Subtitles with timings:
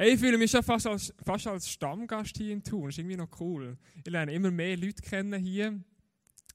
[0.00, 2.84] Hey, ich fühle mich schon fast als, fast als Stammgast hier in Thun.
[2.84, 3.76] Das ist irgendwie noch cool.
[4.02, 5.78] Ich lerne immer mehr Leute kennen hier.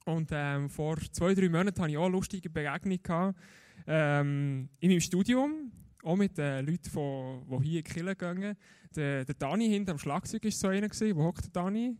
[0.04, 3.38] Und ähm, vor zwei, drei Monaten hatte ich auch eine lustige Begegnung gehabt,
[3.86, 5.70] ähm, in meinem Studium.
[6.02, 8.56] Auch mit den Leuten, die, die hier in die Kirche gehen.
[8.96, 10.88] Der, der Dani hinter am Schlagzeug war so einer.
[10.90, 11.96] Wo hockt der Dani?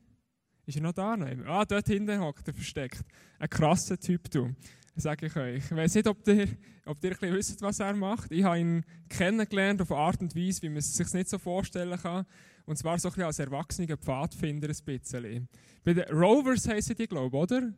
[0.66, 1.16] Ist er noch da?
[1.46, 3.04] Ah, dort hinten hockt er versteckt.
[3.38, 4.52] Ein krasser Typ, du
[4.96, 5.64] sage ich euch.
[5.64, 6.48] Ich weiß nicht, ob ihr,
[6.86, 8.32] ob ihr ein wisst, was er macht.
[8.32, 11.38] Ich habe ihn kennengelernt auf eine Art und Weise, wie man es sich nicht so
[11.38, 12.24] vorstellen kann.
[12.64, 15.48] Und zwar so ein als erwachsener Pfadfinder ein bisschen.
[15.85, 17.72] Bei den Rovers heissen die, glaube ich, oder?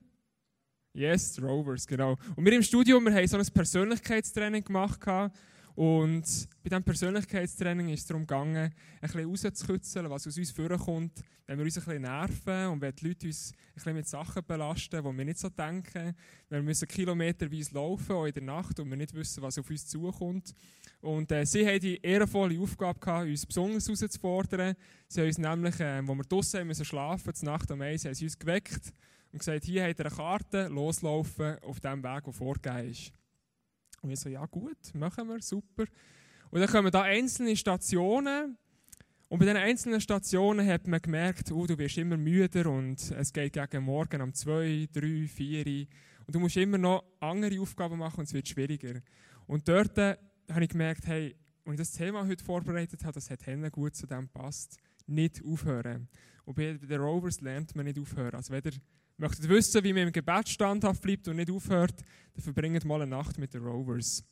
[0.94, 2.16] Yes, Rovers, genau.
[2.34, 5.00] Und wir im Studium, wir haben so ein Persönlichkeitstraining gemacht.
[5.78, 11.22] Und bei diesem Persönlichkeitstraining ist es darum gegangen, ein bisschen rauszukitzeln, was aus uns vorkommt,
[11.46, 14.42] wenn wir uns ein bisschen nerven und wenn die Leute uns ein bisschen mit Sachen
[14.44, 16.16] belasten, die wir nicht so denken.
[16.48, 19.70] Wenn wir müssen kilometerweise laufen, auch in der Nacht, und wir nicht wissen, was auf
[19.70, 20.52] uns zukommt.
[21.00, 24.74] Und äh, sie haben die ehrenvolle Aufgabe gehabt, uns besonders herauszufordern.
[25.06, 28.14] Sie haben uns nämlich, äh, wo wir draußen müssen schlafen, zur Nacht um eins, haben
[28.14, 28.92] sie uns geweckt
[29.30, 33.12] und gesagt, hier habt ihr eine Karte, loslaufen auf dem Weg, der vorgegeben ist.
[34.02, 35.84] Und ich so, ja gut, machen wir, super.
[36.50, 38.56] Und dann kommen da einzelne Stationen.
[39.28, 43.32] Und bei diesen einzelnen Stationen hat man gemerkt, oh, du wirst immer müder und es
[43.32, 45.86] geht gegen morgen um 2, 3, 4
[46.26, 49.00] und du musst immer noch andere Aufgaben machen und es wird schwieriger.
[49.46, 50.16] Und dort äh,
[50.50, 53.94] habe ich gemerkt, hey, als ich das Thema heute vorbereitet habe, das hat Henne gut
[53.94, 54.78] zu dem passt.
[55.06, 56.08] Nicht aufhören.
[56.44, 58.34] Und bei den Rovers lernt man nicht aufhören.
[58.34, 58.72] Also wenn ihr
[59.18, 62.02] möchtet wissen, wie man im Gebet standhaft bleibt und nicht aufhört,
[62.40, 64.24] verbringt mal eine Nacht mit den Rovers.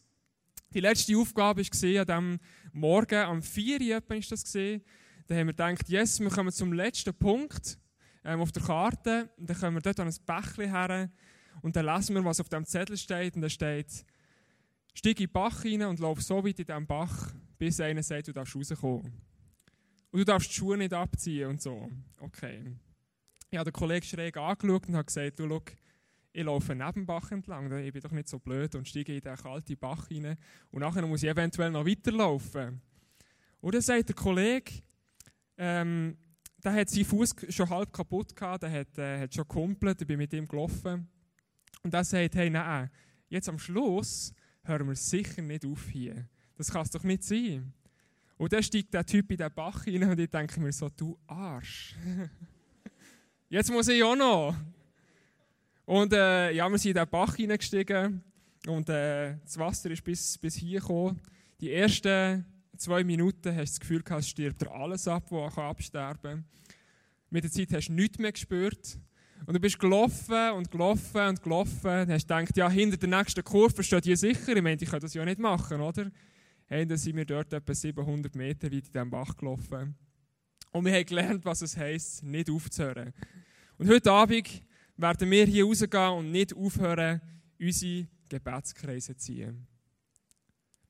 [0.72, 2.40] Die letzte Aufgabe war an diesem
[2.72, 4.82] Morgen, am 4 Uhr ist das gesehen.
[5.26, 7.78] Da haben wir gedacht, yes, wir kommen zum letzten Punkt
[8.24, 9.30] ähm, auf der Karte.
[9.36, 11.10] Und dann kommen wir dort an ein Bächlein her
[11.62, 13.34] und dann lesen wir, was auf dem Zettel steht.
[13.34, 14.04] Und da steht,
[14.94, 18.28] steig in den Bach rein und lauf so weit in diesem Bach, bis einer sagt,
[18.28, 19.12] du darfst rauskommen.
[20.10, 21.90] Und du darfst die Schuhe nicht abziehen und so.
[22.20, 22.76] Okay.
[23.50, 25.62] Ich habe den Kollegen schräg angeschaut und habe gesagt, du, schau,
[26.36, 29.22] ich laufe neben dem Bach entlang, ich bin doch nicht so blöd und steige in
[29.22, 30.36] den kalten Bach rein
[30.70, 32.82] und nachher muss ich eventuell noch weiterlaufen.
[33.62, 34.82] Und dann sagt der Kollege,
[35.56, 36.18] ähm,
[36.62, 40.06] der hat seinen Fuß schon halb kaputt gehabt, der hat, äh, hat schon gehumpelt, ich
[40.06, 41.08] bin mit ihm gelaufen.
[41.82, 42.90] Und er sagt, hey, nein,
[43.30, 46.28] jetzt am Schluss hören wir sicher nicht auf hier.
[46.54, 47.72] Das kann es doch nicht sein.
[48.36, 51.18] Und dann steigt der Typ in den Bach rein und ich denke mir so, du
[51.26, 51.94] Arsch.
[53.48, 54.54] Jetzt muss ich auch noch.
[55.86, 58.20] Und äh, ja, wir sind in den Bach hineingestiegen
[58.66, 61.20] und äh, das Wasser ist bis, bis hier gekommen.
[61.60, 62.44] Die ersten
[62.76, 66.44] zwei Minuten hast du das Gefühl gehabt, es stirbt dir alles ab, was absterben kann.
[67.30, 68.98] Mit der Zeit hast du nichts mehr gespürt.
[69.46, 72.06] Und du bist gelaufen und gelaufen und gelaufen.
[72.06, 74.56] Du hast gedacht, ja, hinter der nächsten Kurve steht hier sicher.
[74.56, 76.10] Ich meine, ich kann das ja nicht machen, oder?
[76.66, 79.94] Hey, dann sind wir dort etwa 700 Meter weit in diesem Bach gelaufen.
[80.72, 83.12] Und wir haben gelernt, was es heisst, nicht aufzuhören.
[83.78, 84.48] Und heute Abend
[84.96, 87.20] werden wir hier rausgehen und nicht aufhören,
[87.60, 89.66] unsere Gebetskreise zu ziehen.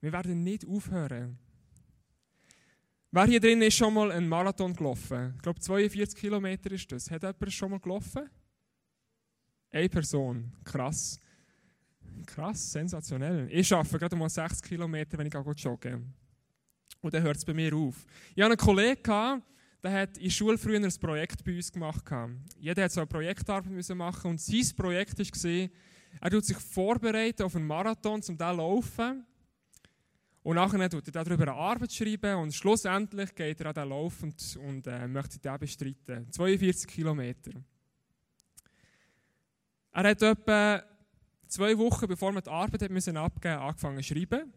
[0.00, 1.38] Wir werden nicht aufhören.
[3.10, 5.32] Wer hier drin ist schon mal einen Marathon gelaufen?
[5.36, 7.10] Ich glaube, 42 Kilometer ist das.
[7.10, 8.28] Hat jemand schon mal gelaufen?
[9.70, 10.52] Eine Person.
[10.64, 11.18] Krass.
[12.26, 13.48] Krass, sensationell.
[13.50, 15.34] Ich schaffe gerade mal 60 Kilometer, wenn ich
[15.64, 16.02] jogge.
[17.00, 18.04] Und dann hört es bei mir auf.
[18.34, 19.42] Ich hatte einen Kollegen,
[19.86, 22.04] der hat in der Schule früher ein Projekt bei uns gemacht.
[22.58, 25.68] Jeder hat so eine Projektarbeit machen und sein Projekt war,
[26.20, 29.24] er tut sich vorbereiten auf einen Marathon, um zu laufen.
[30.42, 34.22] Und nachher tut er darüber eine Arbeit schreiben und schlussendlich geht er an den Lauf
[34.22, 36.32] und, und äh, möchte den bestreiten.
[36.32, 37.52] 42 Kilometer.
[39.92, 40.82] Er hat etwa
[41.46, 44.52] zwei Wochen, bevor wir die Arbeit abgeben musste, angefangen zu schreiben.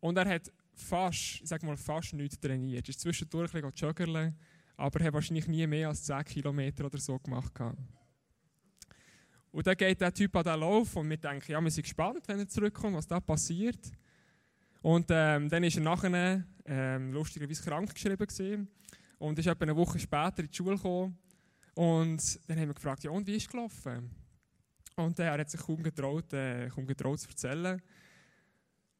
[0.00, 0.52] Und er hat
[0.82, 2.86] fast, ich sag mal, fast nichts trainiert.
[2.86, 4.34] Er ist zwischendurch ein bisschen joggerle,
[4.76, 7.52] aber er hat wahrscheinlich nie mehr als 10 Kilometer oder so gemacht.
[9.50, 12.26] Und dann geht der Typ an den Lauf und wir denken, ja, wir sind gespannt,
[12.26, 13.92] wenn er zurückkommt, was da passiert.
[14.80, 18.68] Und ähm, dann ist er nachher ähm, lustigerweise krank geschrieben gewesen.
[19.18, 21.18] und ist etwa eine Woche später in die Schule gekommen.
[21.74, 24.10] Und dann haben wir gefragt, ja und wie ist es gelaufen?
[24.96, 27.80] Und äh, er hat sich kaum getraut, äh, kaum getraut zu erzählen.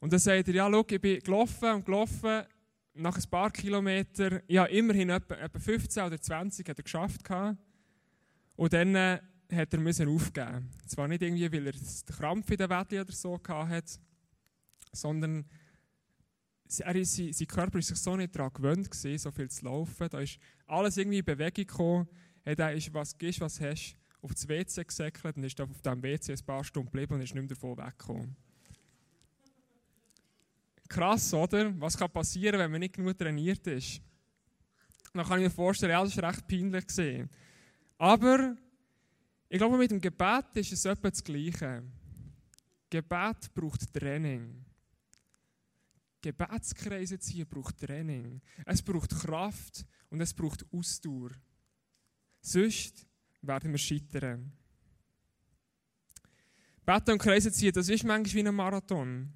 [0.02, 2.42] Und dann sagt er, ja, schau, ich bin gelaufen und gelaufen,
[2.94, 7.22] nach ein paar Kilometern, ja, immerhin etwa, etwa 15 oder 20 hat er geschafft.
[7.22, 7.56] Gehabt.
[8.56, 9.20] Und dann äh,
[9.52, 10.68] hat er müssen aufgeben.
[10.88, 14.00] Zwar nicht irgendwie, weil er den Krampf in der Wette oder so hatte,
[14.90, 15.44] sondern
[16.80, 20.08] er ist, sein Körper ist sich so nicht daran gewöhnt gewesen, so viel zu laufen.
[20.10, 22.08] Da ist alles irgendwie in Bewegung gekommen.
[22.42, 26.02] Hey, da ist, was gibst, was hast, auf das WC gesäckelt und ist auf diesem
[26.02, 28.36] WC ein paar Stunden geblieben und ist nicht mehr davon weggekommen.
[30.92, 31.80] Krass, oder?
[31.80, 34.02] Was kann passieren, wenn man nicht genug trainiert ist?
[35.14, 36.86] Dann kann ich mir vorstellen, ja, das war recht peinlich.
[36.86, 37.30] Gewesen.
[37.96, 38.54] Aber
[39.48, 41.82] ich glaube, mit dem Gebet ist es etwa das Gleiche.
[42.90, 44.66] Gebet braucht Training.
[46.20, 48.42] Gebetskreise ziehen braucht Training.
[48.66, 51.30] Es braucht Kraft und es braucht Ausdauer.
[52.42, 53.06] Sonst
[53.40, 54.52] werden wir scheitern.
[56.84, 59.32] Beten und Kreise ziehen, das ist manchmal wie ein Marathon.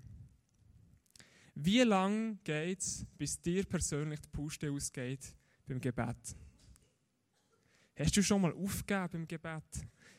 [1.58, 5.34] Wie lange geht es, bis dir persönlich die Puste ausgeht
[5.66, 6.36] beim Gebet?
[7.98, 9.64] Hast du schon mal aufgegeben beim Gebet?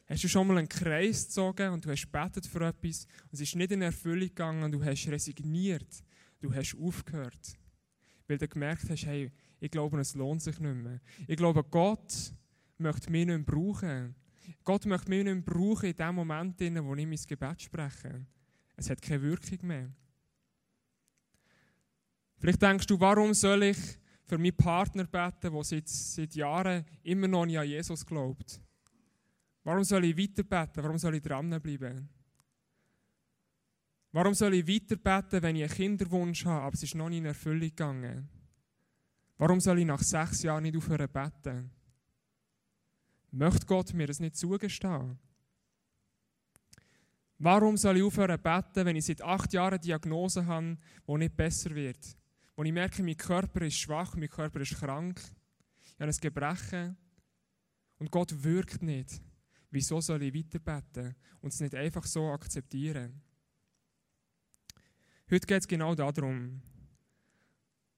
[0.08, 3.42] Hast du schon mal einen Kreis gezogen und du hast betet für etwas und es
[3.42, 6.04] ist nicht in Erfüllung gegangen und du hast resigniert,
[6.40, 7.56] du hast aufgehört,
[8.28, 11.00] weil du gemerkt hast, hey, ich glaube, es lohnt sich nicht mehr.
[11.28, 12.34] Ich glaube, Gott
[12.80, 14.16] möchte mich nicht mehr brauchen.
[14.64, 18.26] Gott möchte mich nicht mehr brauchen in dem Moment, in wo ich mein Gebet spreche.
[18.76, 19.92] Es hat keine Wirkung mehr.
[22.40, 23.78] Vielleicht denkst du, warum soll ich
[24.26, 28.62] für meinen Partner beten, der seit, seit Jahren immer noch nicht an Jesus glaubt?
[29.64, 30.84] Warum soll ich weiter beten?
[30.84, 32.10] Warum soll ich dranbleiben?
[34.12, 37.20] Warum soll ich weiter beten, wenn ich einen Kinderwunsch habe, aber es ist noch nicht
[37.20, 38.30] in Erfüllung gegangen?
[39.38, 41.72] Warum soll ich nach sechs Jahren nicht aufhören beten?
[43.32, 45.20] Möchte Gott mir das nicht zugestehen?
[47.40, 51.36] Warum soll ich aufhören beten, wenn ich seit acht Jahren eine Diagnose habe, die nicht
[51.36, 52.18] besser wird?
[52.58, 55.22] Wo ich merke, mein Körper ist schwach, mein Körper ist krank,
[55.94, 56.98] ich habe ein Gebrechen
[58.00, 59.22] und Gott wirkt nicht.
[59.70, 63.22] Wieso soll ich weiter beten und es nicht einfach so akzeptieren?
[65.30, 66.64] Heute geht es genau darum,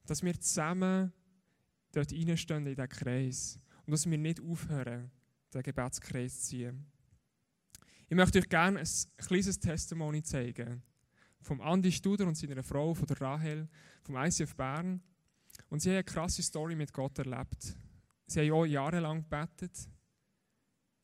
[0.06, 1.14] dass wir zusammen
[1.94, 5.10] dort reinstehen in diesen Kreis und dass wir nicht aufhören,
[5.54, 6.86] den Gebetskreis zu ziehen.
[8.10, 8.88] Ich möchte euch gerne ein
[9.26, 10.84] kleines Testimony zeigen.
[11.42, 13.68] Vom Andi Studer und seiner Frau, von der Rahel,
[14.04, 15.02] vom ICF Bern.
[15.70, 17.76] Und sie haben eine krasse Story mit Gott erlebt.
[18.28, 19.90] Sie haben auch jahrelang gebetet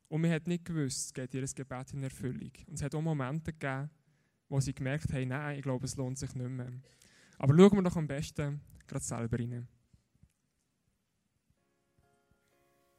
[0.07, 2.51] und man hat nicht gewusst, geht ihr Gebet in Erfüllung.
[2.67, 3.89] Und es hat auch Momente gegeben,
[4.47, 6.71] wo sie gemerkt haben, nein, ich glaube, es lohnt sich nicht mehr.
[7.37, 9.67] Aber schauen wir doch am besten gerade selber rein.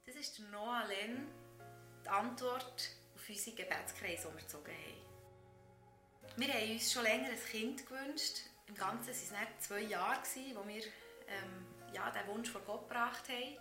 [0.04, 1.28] Das ist Noah Len,
[2.04, 5.05] die Antwort auf unsere Gebetskreis, die wir gezogen haben.
[6.38, 8.40] Wir haben uns schon länger ein Kind gewünscht.
[8.68, 10.20] Im Ganzen waren es zwei Jahre,
[10.52, 13.56] wo wir ähm, ja, den Wunsch vor Gott gebracht haben.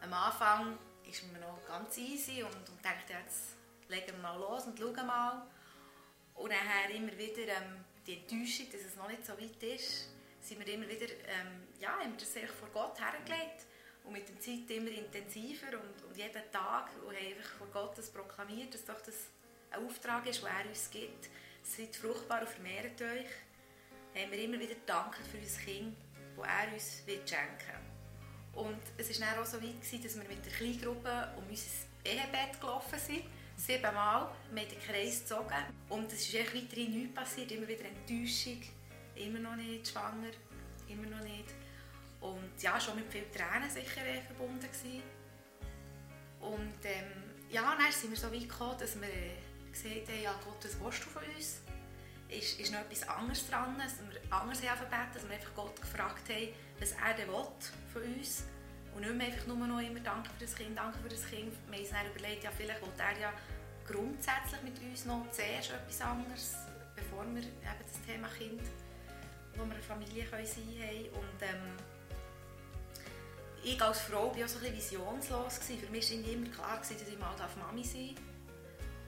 [0.00, 0.78] Am Anfang
[1.10, 3.56] ist mir noch ganz easy und, und dachte, jetzt
[3.88, 5.44] legen wir mal los und schauen mal.
[6.36, 10.08] Und dann immer wieder ähm, die Enttäuschung, dass es noch nicht so weit ist,
[10.40, 13.66] sind wir immer wieder, ähm, ja, haben das vor Gott hergelegt
[14.04, 17.98] und mit der Zeit immer intensiver und, und jeden Tag und haben einfach vor Gott
[17.98, 19.16] das proklamiert, dass doch das
[19.72, 21.28] ein Auftrag ist, den er uns gibt.
[21.64, 23.26] Seid fruchtbar und vermehrt euch.
[24.14, 25.96] Haben wir immer wieder danken für unser Kind,
[26.36, 27.94] das er uns wird schenken.
[28.52, 31.70] Und es war dann auch so weit, gewesen, dass wir mit der Kleingruppe um unser
[32.04, 33.24] Ehebett gelaufen sind.
[33.56, 34.28] Siebenmal.
[34.28, 35.64] Haben den Kreis gezogen.
[35.88, 37.50] Und es ist echt weiterhin nichts passiert.
[37.50, 38.62] Immer wieder Enttäuschung.
[39.16, 40.30] Immer noch nicht schwanger.
[40.88, 41.54] Immer noch nicht.
[42.20, 45.02] Und ja, schon mit vielen Tränen sicher äh, verbunden gewesen.
[46.40, 49.36] Und ähm, ja, dann sind wir so weit gekommen, dass wir äh,
[49.74, 51.60] gesagt haben, ja Gott, was willst du von uns?
[52.28, 56.28] Ist, ist noch etwas anderes dran, dass wir anders haben dass wir einfach Gott gefragt
[56.28, 56.48] haben,
[56.80, 57.46] was er denn will
[57.92, 58.44] von uns
[58.94, 61.52] und nicht mehr einfach nur noch immer Danke für das Kind, Danke für das Kind.
[61.66, 63.32] Wir haben uns dann überlegt, ja, vielleicht will er ja
[63.86, 66.54] grundsätzlich mit uns noch zuerst etwas anderes,
[66.94, 68.62] bevor wir eben das Thema Kind,
[69.56, 71.08] wo wir eine Familie können sein können.
[71.10, 71.76] Und ähm,
[73.64, 75.58] ich als Frau war auch so ein bisschen visionslos.
[75.58, 78.33] Für mich war immer klar, dass ich mal Mami sein darf.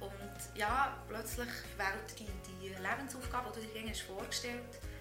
[0.00, 4.96] Und ja, plötzlich wählt die, die Lebensaufgabe, die du dir vorgestellt hast,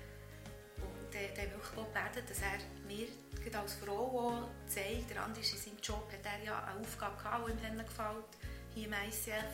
[1.12, 3.08] dann, dann wirklich Gott beten, dass er mir
[3.60, 7.50] als Frau zeigt, der andere ist in seinem Job, hat er ja eine Aufgabe gehabt,
[7.50, 8.26] die ihm gefällt,
[8.74, 9.54] hier im ICF.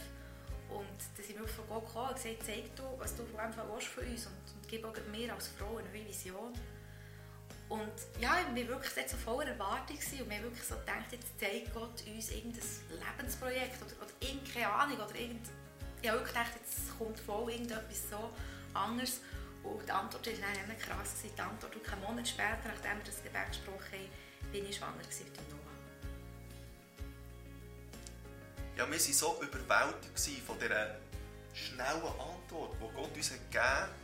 [0.70, 3.40] Und dass ich wirklich von Gott gekommen und gesagt zeig du, was du von
[3.74, 6.54] willst von uns und, und gib auch mir als Frau eine neue Vision.
[7.72, 7.88] Und
[8.20, 11.74] ja, wir waren wirklich so voller Erwartung und wir haben wirklich so gedacht, jetzt zeigt
[11.74, 15.48] Gott uns irgendein Lebensprojekt oder, oder irgendeine Ahnung oder irgend,
[16.02, 18.30] ich habe wirklich gedacht, jetzt kommt voll irgendetwas so
[18.74, 19.22] anderes.
[19.64, 21.16] Und die Antwort war dann krass.
[21.16, 21.36] Gewesen.
[21.38, 24.98] Die Antwort, und einen Monat später, nachdem wir das Gebet gesprochen haben, bin ich schwanger
[24.98, 25.72] mit Noah.
[28.76, 30.98] Ja, wir waren so überwältigt von dieser
[31.54, 34.01] schnellen Antwort, die Gott uns gegeben hat.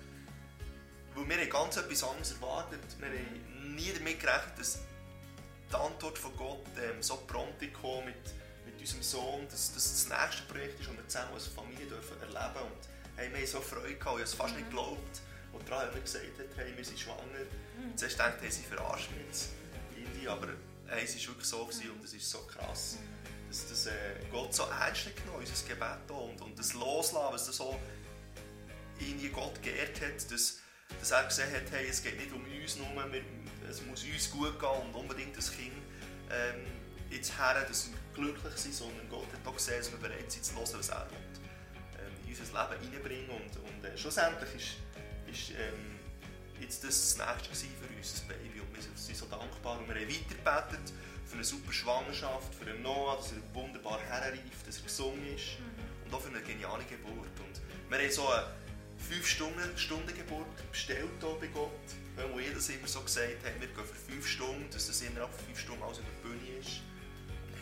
[1.27, 2.79] Weil wir haben ganz etwas anderes erwartet.
[2.99, 4.79] Wir haben nie damit gerechnet, dass
[5.69, 8.15] die Antwort von Gott ähm, so prompt kam mit,
[8.65, 12.19] mit unserem Sohn, dass, dass das nächste Projekt ist, das wir zusammen als Familie dürfen
[12.21, 12.67] erleben dürfen.
[12.67, 14.59] Und hey, wir haben so Freude gehabt, ich habe es fast mhm.
[14.59, 17.21] nicht geglaubt wo die Rahel mir gesagt hat, hey, wir sind schwanger.
[17.77, 17.97] Mhm.
[17.97, 19.49] Zuerst dachte ich, sie verarscht mich jetzt
[19.95, 20.47] irgendwie, aber
[20.87, 22.97] hey, es war wirklich so gewesen, und es ist so krass,
[23.49, 23.91] dass das, äh,
[24.31, 27.79] Gott so ernst genommen, unser Gebet und, und das Loslassen, was das so
[28.99, 30.59] irgendwie Gott geehrt hat, dass,
[30.99, 33.21] dass er gesehen hat, hey, es geht nicht um uns nur, wir,
[33.69, 35.73] es muss uns gut gehen und unbedingt das Kind
[36.29, 36.65] ähm,
[37.09, 40.43] jetzt her, dass wir glücklich sind, sondern Gott hat auch gesehen, dass wir bereit sind
[40.43, 41.17] zu hören, was er will,
[41.99, 44.77] ähm, in unser Leben reinbringen und, und äh, schlussendlich ist,
[45.31, 45.99] ist ähm,
[46.59, 49.95] jetzt das das Nächste für uns, das Baby und wir sind so dankbar und wir
[49.95, 50.93] haben weitergebetet
[51.25, 55.59] für eine super Schwangerschaft, für einen Noah, dass er wunderbar herreift, dass er gesungen ist
[55.59, 56.05] mhm.
[56.05, 58.43] und auch für eine geniale Geburt und wir haben so eine
[58.97, 61.71] 5-Stunden-Geburt bestellt hier bei Gott,
[62.15, 65.31] weil wir jedes immer so gesagt haben, wir gehen für 5 Stunden, dass das innerhalb
[65.33, 66.81] von 5 Stunden alles über die Bühne ist.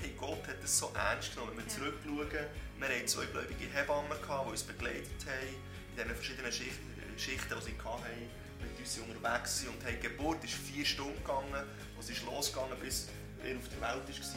[0.02, 1.52] Hey, Gott hat das so ernst genommen.
[1.56, 1.80] Wenn wir ja.
[1.80, 5.56] zurückschauen, wir hatten zwei gläubige Hebammen, die uns begleitet haben,
[5.92, 9.76] in diesen verschiedenen Schichten, Schichten die sie hatten, mit uns unterwegs waren.
[9.76, 11.54] Und hey, die Geburt ist 4 Stunden gegangen,
[12.00, 13.08] es ist losgegangen, bis
[13.44, 14.32] er auf der Welt war,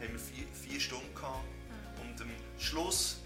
[0.00, 1.44] haben wir 4 Stunden gehabt.
[2.00, 3.21] Und am Schluss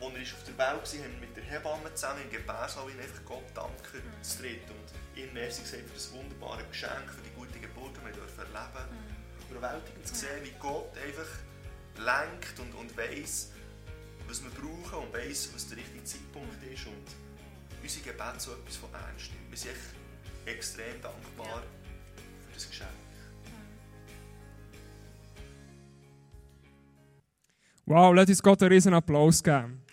[0.00, 3.24] als er auf der Welt war, haben wir mit der Hebamme zusammen im Gebärsaal einfach
[3.24, 4.22] Gott danken, mhm.
[4.22, 4.68] zu dritt.
[4.68, 8.52] Und ihm merci gesagt für das wunderbare Geschenk, für die gute Geburt, die wir erleben
[8.52, 8.90] dürfen.
[8.92, 9.56] Mhm.
[9.56, 11.30] Überwältigend zu sehen, wie Gott einfach
[11.96, 13.52] lenkt und, und weiss,
[14.28, 16.86] was wir brauchen und weiss, was der richtige Zeitpunkt ist.
[16.86, 17.06] Und
[17.82, 19.50] unser Gebet so etwas von ernst nimmt.
[19.50, 19.76] Wir sind
[20.44, 21.62] extrem dankbar ja.
[22.46, 22.90] für das Geschenk.
[27.86, 29.85] Wow, lass uns Gott einen riesen Applaus geben.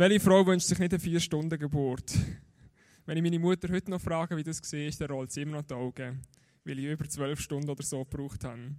[0.00, 2.14] Welche Frau wünscht sich nicht eine 4-Stunden-Geburt?
[3.04, 5.66] Wenn ich meine Mutter heute noch frage, wie das war, dann rollt sie immer noch
[5.66, 6.22] die Augen,
[6.64, 8.76] weil ich über 12 Stunden oder so gebraucht habe.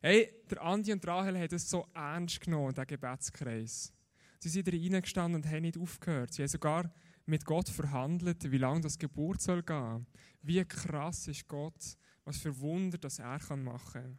[0.00, 3.92] Hey, der Andi und Rahel haben es so ernst genommen, diesen Gebetskreis.
[4.38, 6.32] Sie sind da reingestanden und haben nicht aufgehört.
[6.32, 6.90] Sie haben sogar
[7.26, 10.06] mit Gott verhandelt, wie lange das Geburt soll gehen.
[10.40, 14.18] Wie krass ist Gott, was für Wunder das er machen kann.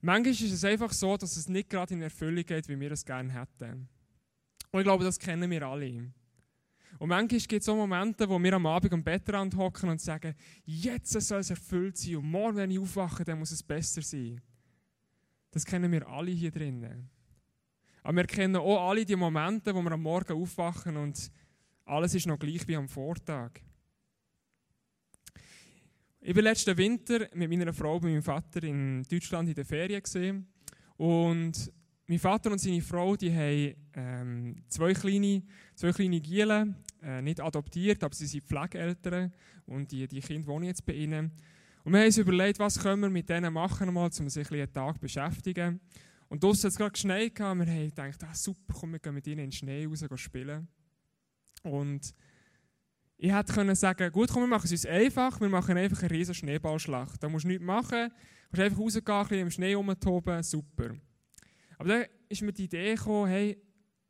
[0.00, 3.04] Manchmal ist es einfach so, dass es nicht gerade in Erfüllung geht, wie wir es
[3.04, 3.88] gerne hätten.
[4.70, 6.12] Und ich glaube, das kennen wir alle.
[6.98, 10.34] Und manchmal gibt es so Momente, wo wir am Abend am Bettrand hocken und sagen,
[10.64, 14.40] jetzt soll es erfüllt sein und morgen, wenn ich aufwache, dann muss es besser sein.
[15.50, 17.08] Das kennen wir alle hier drinnen.
[18.02, 21.30] Aber wir kennen auch alle die Momente, wo wir am Morgen aufwachen und
[21.84, 23.60] alles ist noch gleich wie am Vortag.
[26.28, 30.02] Ich war letzten Winter mit meiner Frau und meinem Vater in Deutschland in der Ferien.
[30.02, 30.46] Gewesen.
[30.98, 31.72] Und
[32.06, 35.42] mein Vater und seine Frau die haben ähm, zwei kleine,
[35.74, 39.32] zwei kleine Gielen, äh, nicht adoptiert, aber sie sind Pflegeeltern
[39.64, 41.32] und die, die Kinder wohnen jetzt bei ihnen.
[41.82, 44.60] Und wir haben uns überlegt, was können wir mit denen machen, mal, um sich ein
[44.60, 45.80] einen Tag beschäftigen.
[46.28, 47.38] Und draussen hat es gerade geschneit.
[47.38, 50.68] Wir haben gedacht, ah, super, komm, wir gehen mit ihnen in den Schnee raus spielen.
[51.62, 52.12] Und
[53.20, 56.10] ich hätte können sagen, gut, komm, wir machen es uns einfach, wir machen einfach eine
[56.10, 57.20] riesige Schneeballschlacht.
[57.20, 60.94] Da musst du nichts machen, du kannst einfach rausgehen, ein bisschen im Schnee rumtoben, super.
[61.78, 63.60] Aber dann ist mir die Idee gekommen, hey,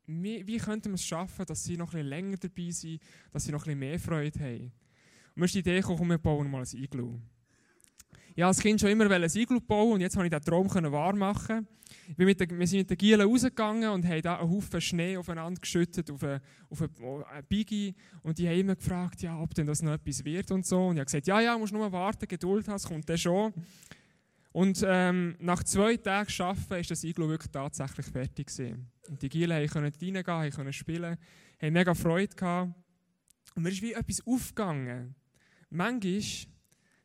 [0.06, 3.00] wie, könnten wir es schaffen, dass sie noch ein bisschen länger dabei sind,
[3.32, 4.72] dass sie noch ein bisschen mehr Freude haben.
[5.34, 7.18] Und mir ist die Idee gekommen, komm, wir bauen mal ein Iglu.
[8.38, 10.92] Ich wollte als Kind schon immer ein Iglu bauen und jetzt konnte ich diesen Traum
[10.92, 11.66] wahr machen.
[12.16, 12.36] Wir,
[12.68, 16.40] sind mit den Gielen rausgegangen und haben da einen Haufen Schnee aufeinander geschüttet, auf eine,
[16.70, 17.96] auf eine Biggie.
[18.22, 20.86] Und die haben immer gefragt, ja, ob denn das noch etwas wird und so.
[20.86, 23.52] Und ich habe gesagt, ja, ja, musst nur warten, Geduld hast, kommt dann schon.
[24.52, 28.86] Und ähm, nach zwei Tagen Arbeiten ist das Iglo wirklich tatsächlich fertig gewesen.
[29.08, 31.16] Und die Gielen konnten reingehen, konnten spielen,
[31.60, 32.72] haben mega Freude gehabt.
[33.56, 35.16] Und mir ist wie etwas aufgegangen.
[35.70, 36.22] Manchmal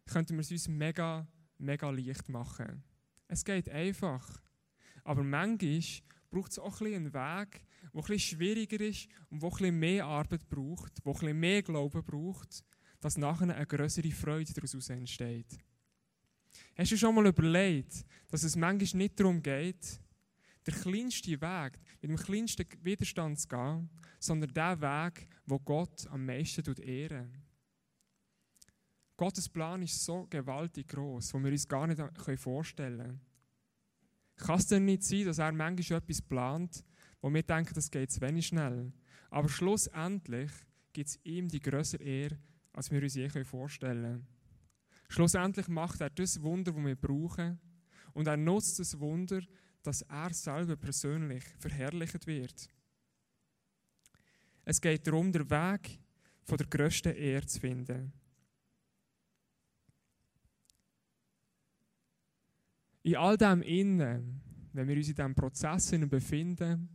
[0.05, 2.83] könnten wir es uns mega, mega leicht machen.
[3.27, 4.41] Es geht einfach.
[5.03, 5.81] Aber manchmal
[6.29, 10.49] braucht es auch ein einen Weg, der etwas schwieriger ist und der etwas mehr Arbeit
[10.49, 12.63] braucht, der etwas mehr Glauben braucht,
[12.99, 15.59] dass nachher eine größere Freude daraus entsteht.
[16.75, 19.99] Hast du schon mal überlegt, dass es manchmal nicht darum geht,
[20.65, 26.25] der kleinste Weg, mit dem kleinsten Widerstand zu gehen, sondern der Weg, wo Gott am
[26.25, 27.27] meisten ehrt?
[29.23, 32.01] Gottes Plan ist so gewaltig groß, wo wir uns gar nicht
[32.41, 33.21] vorstellen können.
[34.35, 36.83] Kann es denn nicht sein, dass er manchmal etwas plant,
[37.21, 38.91] wo wir denken, das geht zu wenig schnell.
[39.29, 40.51] Aber schlussendlich
[40.91, 42.37] gibt es ihm die größere Ehre,
[42.73, 44.27] als wir uns je vorstellen können.
[45.07, 47.61] Schlussendlich macht er das Wunder, das wir brauchen.
[48.11, 49.39] Und er nutzt das Wunder,
[49.83, 52.67] dass er selber persönlich verherrlicht wird.
[54.65, 56.01] Es geht darum, den Weg
[56.43, 58.11] von der grössten Ehre zu finden.
[63.03, 64.41] In all dem Innen
[64.73, 66.89] wenn wir uns in diesem Prozess befinden,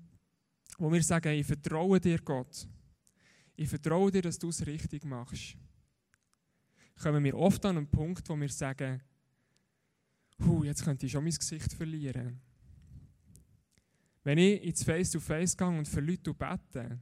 [0.79, 2.69] wo wir sagen, ich vertraue dir, Gott.
[3.55, 5.57] Ich vertraue dir, dass du es richtig machst.
[7.01, 9.01] Kommen wir oft an einen Punkt, wo wir sagen,
[10.45, 12.41] Huh, jetzt könnte ich schon mein Gesicht verlieren.
[14.23, 17.01] Wenn ich ins Face-to-Face gehe und für Leute bete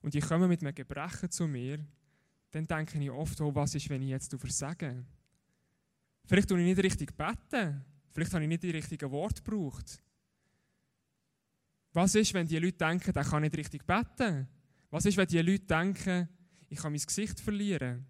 [0.00, 1.84] und die kommen mit einem Gebrechen zu mir,
[2.50, 5.04] dann denke ich oft, oh, was ist, wenn ich jetzt versage?
[6.24, 7.84] Vielleicht tue ich nicht richtig beten.
[8.14, 10.00] Vielleicht habe ich nicht die richtigen Worte gebraucht.
[11.92, 14.48] Was ist, wenn die Leute denken, der kann nicht richtig beten?
[14.90, 16.28] Was ist, wenn die Leute denken,
[16.68, 18.06] ich kann mein Gesicht verlieren?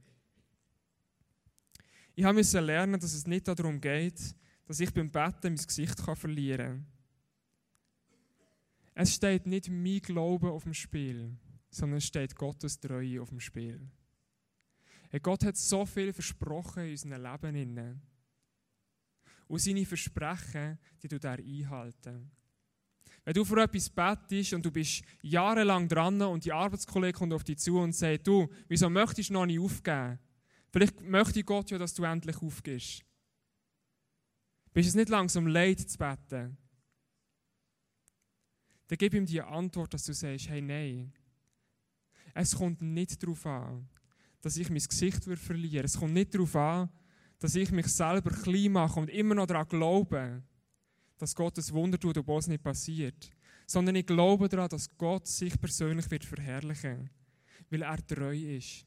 [2.14, 4.20] Ich musste lernen, dass es nicht darum geht,
[4.66, 6.86] dass ich beim Betten mein Gesicht verlieren kann.
[8.94, 11.36] Es steht nicht mein Glaube auf dem Spiel,
[11.70, 13.80] sondern es steht Gottes Treue auf dem Spiel.
[15.22, 18.02] Gott hat so viel versprochen in unserem Leben.
[19.46, 22.30] Und seine Versprechen, die du er einhalten.
[23.24, 27.44] Wenn du für etwas bettest und du bist jahrelang dran und die Arbeitskollege kommt auf
[27.44, 30.18] dich zu und sagt, du, wieso möchtest du noch nicht aufgeben?
[30.70, 33.02] Vielleicht möchte Gott ja, dass du endlich aufgehst.
[34.72, 36.58] Bist es nicht langsam leid zu beten?
[38.88, 41.12] Dann gib ihm die Antwort, dass du sagst, hey, nein.
[42.34, 43.88] Es kommt nicht darauf an,
[44.42, 45.84] dass ich mein Gesicht verliere.
[45.84, 46.90] Es kommt nicht darauf an,
[47.38, 50.42] dass ich mich selber klein mache und immer noch daran glaube,
[51.18, 53.30] dass Gott ein Wunder tut, obwohl es nicht passiert.
[53.66, 57.10] Sondern ich glaube daran, dass Gott sich persönlich wird verherrlichen
[57.70, 58.86] weil er treu ist.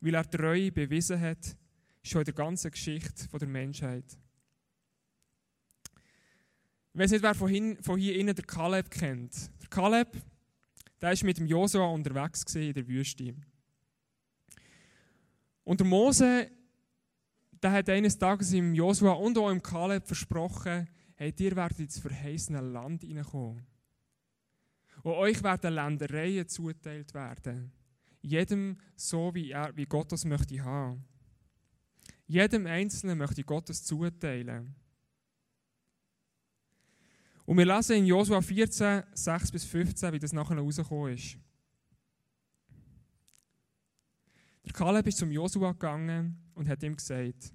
[0.00, 1.56] Weil er treu bewiesen hat,
[2.02, 4.18] schon in der ganzen Geschichte der Menschheit.
[6.92, 9.34] Ich weiß nicht, wer von hier, von hier innen der Kaleb kennt.
[9.60, 10.16] Der Kaleb,
[11.00, 13.34] der ist mit dem Josua unterwegs in der Wüste.
[15.64, 16.50] Und der Mose,
[17.62, 21.98] der hat eines Tages im Josua und auch im Kaleb versprochen, hey, ihr werdet ins
[21.98, 23.66] verheißene Land hineinkommen.
[25.02, 27.72] Und euch werden Ländereien zuteilt werden.
[28.20, 31.04] Jedem so, wie, er, wie Gott das möchte haben.
[32.26, 34.74] Jedem Einzelnen möchte Gott das zuteilen.
[37.46, 41.38] Und wir lesen in Josua 14, 6 bis 15, wie das nachher rausgekommen ist.
[44.64, 47.52] Der Kaleb ist zum Josua gegangen und hat ihm gesagt,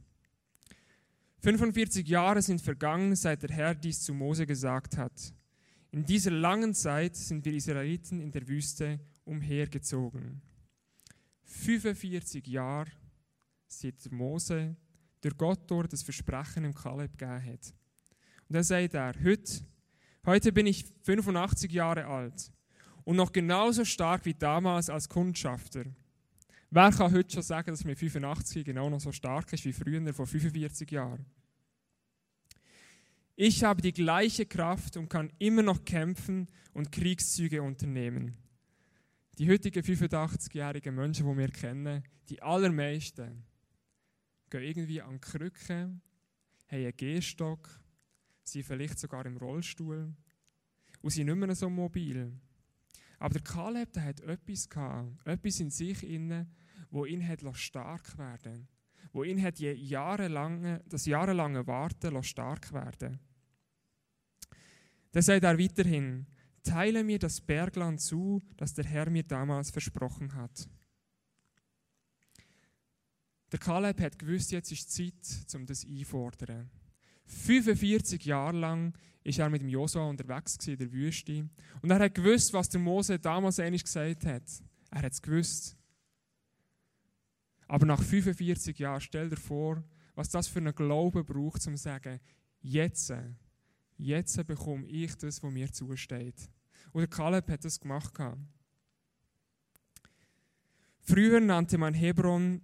[1.39, 5.33] 45 Jahre sind vergangen, seit der Herr dies zu Mose gesagt hat.
[5.91, 10.41] In dieser langen Zeit sind wir Israeliten in der Wüste umhergezogen.
[11.43, 12.89] 45 Jahre
[13.67, 14.75] seit Mose
[15.21, 17.73] der Gott dort das Versprechen im Kaleb gegeben hat.
[18.47, 19.63] Und dann sagt er, heute
[20.25, 22.49] Heute bin ich 85 Jahre alt
[23.03, 25.83] und noch genauso stark wie damals als Kundschafter.
[26.75, 30.11] Wer kann heute schon sagen, dass mir 85 genau noch so stark ist wie früher
[30.11, 31.23] vor 45 Jahren?
[33.35, 38.35] Ich habe die gleiche Kraft und kann immer noch kämpfen und Kriegszüge unternehmen.
[39.37, 43.43] Die heutigen 85-jährigen Menschen, die wir kennen, die allermeisten,
[44.49, 46.01] gehen irgendwie an Krücken,
[46.69, 47.69] haben einen Gehstock
[48.43, 50.11] sind vielleicht sogar im Rollstuhl
[51.03, 52.33] und sind nicht mehr so mobil.
[53.19, 56.47] Aber der Kaleb, der hat etwas gehabt, etwas in sich inne,
[56.93, 58.67] wo ihn hat stark werden,
[59.11, 63.19] wo ihn hat jahrelange, das jahrelange Warten stark werden.
[65.11, 66.27] Dann sagt er weiterhin:
[66.61, 70.69] Teile mir das Bergland zu, das der Herr mir damals versprochen hat.
[73.51, 76.69] Der Kaleb hat gewusst, jetzt ist Zeit, um das einzufordern.
[77.25, 81.49] 45 Jahre lang ist er mit dem Josua unterwegs in der Wüste.
[81.81, 84.43] Und er hat gewusst, was der Mose damals eigentlich gesagt hat.
[84.91, 85.77] Er hat es gewusst.
[87.67, 89.83] Aber nach 45 Jahren, stell dir vor,
[90.15, 92.19] was das für einen Glauben braucht, um zu sagen,
[92.61, 93.13] jetzt,
[93.97, 96.49] jetzt bekomme ich das, was mir zusteht.
[96.91, 98.13] Und der Kaleb hat das gemacht.
[100.99, 102.61] Früher nannte man Hebron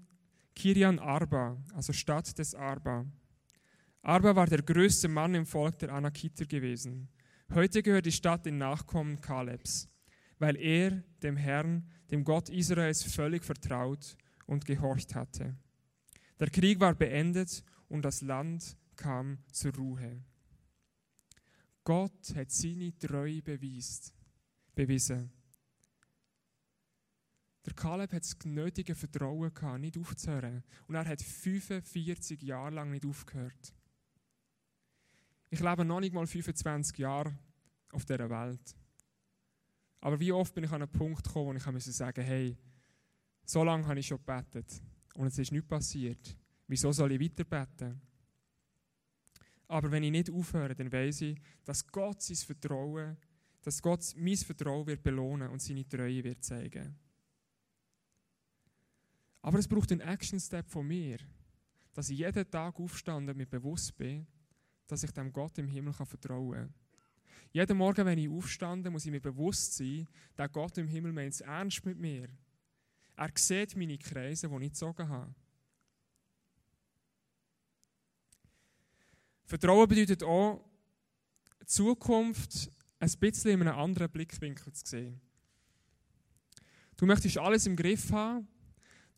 [0.55, 3.05] Kirian Arba, also Stadt des Arba.
[4.01, 7.09] Arba war der größte Mann im Volk der Anakiter gewesen.
[7.53, 9.89] Heute gehört die Stadt den Nachkommen Kalebs,
[10.37, 14.15] weil er dem Herrn, dem Gott Israels, völlig vertraut
[14.49, 15.55] und gehorcht hatte.
[16.39, 20.23] Der Krieg war beendet und das Land kam zur Ruhe.
[21.83, 24.11] Gott hat seine Treue bewiesen.
[24.73, 25.31] bewiesen.
[27.65, 30.63] Der Kaleb hat das nötige Vertrauen gehabt, nicht aufzuhören.
[30.87, 33.73] Und er hat 45 Jahre lang nicht aufgehört.
[35.51, 37.37] Ich lebe noch nicht mal 25 Jahre
[37.91, 38.75] auf dieser Welt.
[40.01, 42.57] Aber wie oft bin ich an einen Punkt gekommen, wo ich sagen musste, hey,
[43.49, 44.79] so lange habe ich schon gebetet
[45.15, 46.37] und es ist nichts passiert.
[46.67, 47.99] Wieso soll ich weiter beten?
[49.67, 53.17] Aber wenn ich nicht aufhöre, dann weiß ich, dass Gott sein Vertrauen,
[53.63, 56.95] dass Gott mein Vertrauen wird belohnen und seine Treue wird zeigen.
[59.41, 61.17] Aber es braucht einen Action-Step von mir,
[61.93, 64.27] dass ich jeden Tag aufstande und mir bewusst bin,
[64.85, 66.73] dass ich dem Gott im Himmel vertrauen kann.
[67.51, 71.33] Jeden Morgen, wenn ich aufstande, muss ich mir bewusst sein, dass Gott im Himmel meint
[71.33, 72.29] es ernst mit mir.
[73.19, 75.35] Er sieht meine Kreise, die ich gezogen habe.
[79.43, 80.63] Vertrauen bedeutet auch,
[81.61, 85.19] die Zukunft ein bisschen in einem anderen Blickwinkel zu sehen.
[86.95, 88.47] Du möchtest alles im Griff haben.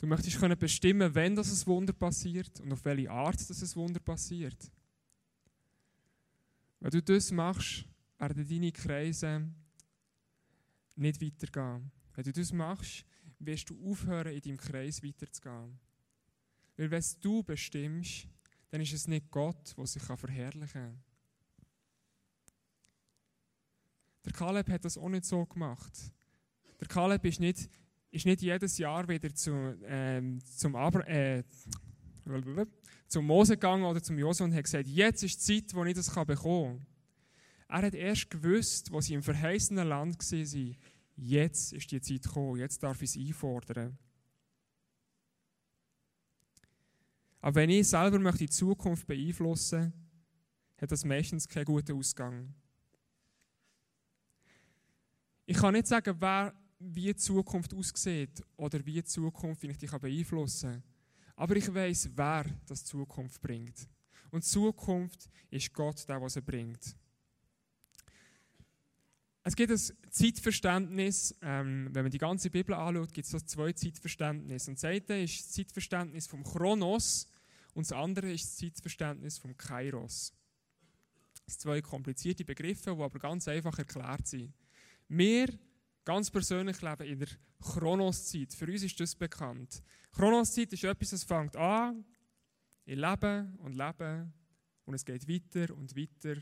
[0.00, 3.76] Du möchtest können bestimmen, wenn das ein Wunder passiert und auf welche Art das ein
[3.76, 4.72] Wunder passiert.
[6.80, 7.84] Wenn du das machst,
[8.18, 9.48] werden deine Kreise
[10.96, 11.92] nicht weitergehen.
[12.14, 13.06] Wenn du das machst,
[13.46, 15.78] wirst du aufhören, in deinem Kreis weiterzugehen.
[16.76, 18.26] Weil wenn du bestimmst,
[18.70, 21.02] dann ist es nicht Gott, der sich verherrlichen kann.
[24.24, 25.92] Der Kaleb hat das auch nicht so gemacht.
[26.80, 27.68] Der Kaleb ist nicht,
[28.10, 31.42] ist nicht jedes Jahr wieder zu, ähm, zum, Aber, äh,
[33.08, 35.94] zum Mose gegangen oder zum Josua und hat gesagt, jetzt ist die Zeit, wo ich
[35.94, 36.86] das bekommen kann.
[37.68, 40.76] Er hat erst gewusst, wo sie im verheißenen Land waren,
[41.28, 43.98] jetzt ist die Zeit gekommen, jetzt darf ich es einfordern.
[47.40, 49.92] Aber wenn ich selber möchte die Zukunft beeinflussen
[50.82, 52.52] hat das meistens keinen guten Ausgang.
[55.46, 60.72] Ich kann nicht sagen, wer, wie die Zukunft aussieht oder wie die Zukunft ich beeinflussen
[60.72, 60.82] kann.
[61.36, 63.88] Aber ich weiß, wer das Zukunft bringt.
[64.32, 66.96] Und Zukunft ist Gott, der, was er bringt.
[69.44, 73.72] Es gibt ein Zeitverständnis, ähm, wenn man die ganze Bibel anschaut, gibt es so zwei
[73.72, 74.70] Zeitverständnisse.
[74.70, 77.26] Und das eine ist das Zeitverständnis vom Chronos
[77.74, 80.32] und das andere ist das Zeitverständnis vom Kairos.
[81.44, 84.54] Das sind zwei komplizierte Begriffe, die aber ganz einfach erklärt sind.
[85.08, 85.48] Wir
[86.04, 87.28] ganz persönlich leben in der
[87.60, 88.52] Chronoszeit.
[88.54, 89.82] Für uns ist das bekannt.
[90.12, 92.04] Chronoszeit ist etwas, das fängt an,
[92.84, 94.30] ich lebe und lebe
[94.84, 96.40] und es geht weiter und weiter.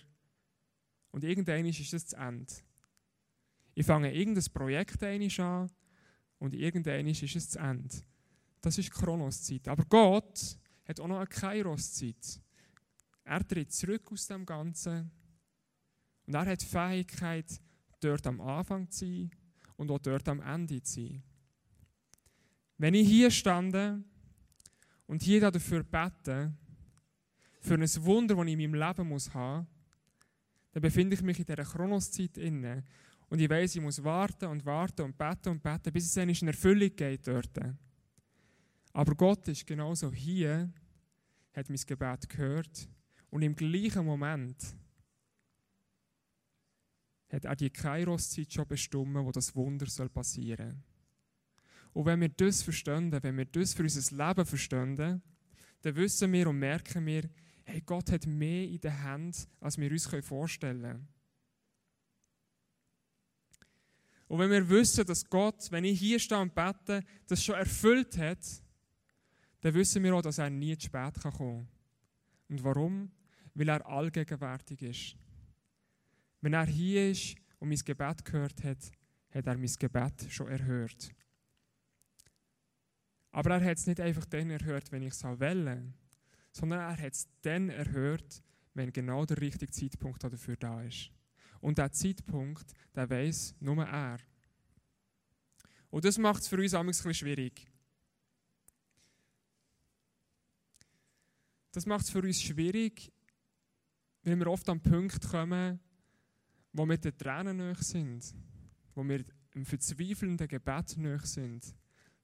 [1.13, 2.53] Und irgendwann ist es das Ende.
[3.81, 5.71] Ich fange irgendein Projekt an
[6.39, 7.89] und irgendwann ist es das Ende.
[8.61, 9.67] Das ist Chronoszeit.
[9.69, 12.43] Aber Gott hat auch noch eine Kairoszeit.
[13.25, 15.11] Er tritt zurück aus dem Ganzen
[16.27, 17.59] und er hat die Fähigkeit,
[18.01, 19.31] dort am Anfang zu sein
[19.79, 21.23] und auch dort am Ende zu sein.
[22.77, 24.05] Wenn ich hier stande
[25.07, 26.53] und hier dafür bete,
[27.63, 29.67] für ein Wunder, das ich in meinem Leben muss haben,
[30.73, 32.85] dann befinde ich mich in dieser Chronoszeit inne
[33.31, 36.49] und ich weiß, ich muss warten und warten und beten und beten, bis es in
[36.49, 37.59] Erfüllung geht dort.
[38.93, 40.71] Aber Gott ist genauso hier,
[41.55, 42.89] hat mein Gebet gehört
[43.31, 44.57] und im gleichen Moment
[47.33, 50.83] hat er die Kairos-Zeit schon bestimmt, wo das Wunder soll passieren soll.
[51.93, 56.49] Und wenn wir das verstehen, wenn wir das für unser Leben verstehen, dann wissen wir
[56.49, 57.31] und merken wir,
[57.65, 61.20] hey, Gott hat mehr in den Händen, als wir uns vorstellen können.
[64.31, 68.17] Und wenn wir wissen, dass Gott, wenn ich hier stehe und bete, das schon erfüllt
[68.17, 68.39] hat,
[69.61, 71.69] dann wissen wir auch, dass er nie zu spät kommen kann.
[72.49, 73.11] Und warum?
[73.55, 75.17] Weil er allgegenwärtig ist.
[76.41, 78.93] Wenn er hier ist und mein Gebet gehört hat,
[79.35, 81.11] hat er mein Gebet schon erhört.
[83.33, 85.93] Aber er hat es nicht einfach dann erhört, wenn ich es wählen
[86.53, 88.43] sondern er hat es dann erhört,
[88.75, 91.11] wenn genau der richtige Zeitpunkt dafür da ist.
[91.61, 94.19] Und der Zeitpunkt, der weiß nur er.
[95.91, 97.71] Und das macht es für uns ein bisschen schwierig.
[101.73, 103.13] Das macht es für uns schwierig,
[104.23, 105.81] weil wir oft an Punkt kommen,
[106.73, 108.35] wo wir den Tränen nahe sind,
[108.95, 111.75] wo wir im verzweifelnden Gebet nahe sind,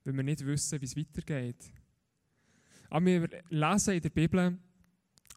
[0.05, 1.73] weil wir nicht wissen, wie es weitergeht.
[2.89, 4.59] Aber wir lesen in der Bibel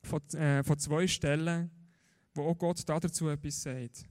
[0.03, 1.71] von, äh, von zwei Stellen,
[2.39, 4.06] wo auch Gott dazu etwas sagt.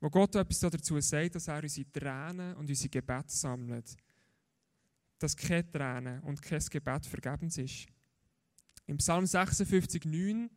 [0.00, 3.96] Wo Gott etwas dazu sagt, dass er unsere Tränen und unsere Gebete sammelt.
[5.18, 7.86] Dass keine Tränen und kein Gebet vergebens ist.
[8.86, 10.50] Im Psalm 56, 9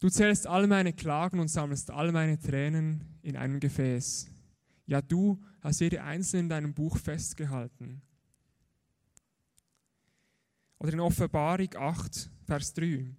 [0.00, 4.30] Du zählst all meine Klagen und sammelst all meine Tränen in einem Gefäß.
[4.86, 8.00] Ja, du hast jede einzelne in deinem Buch festgehalten.
[10.78, 13.12] Oder in Offenbarung 8, Vers 3.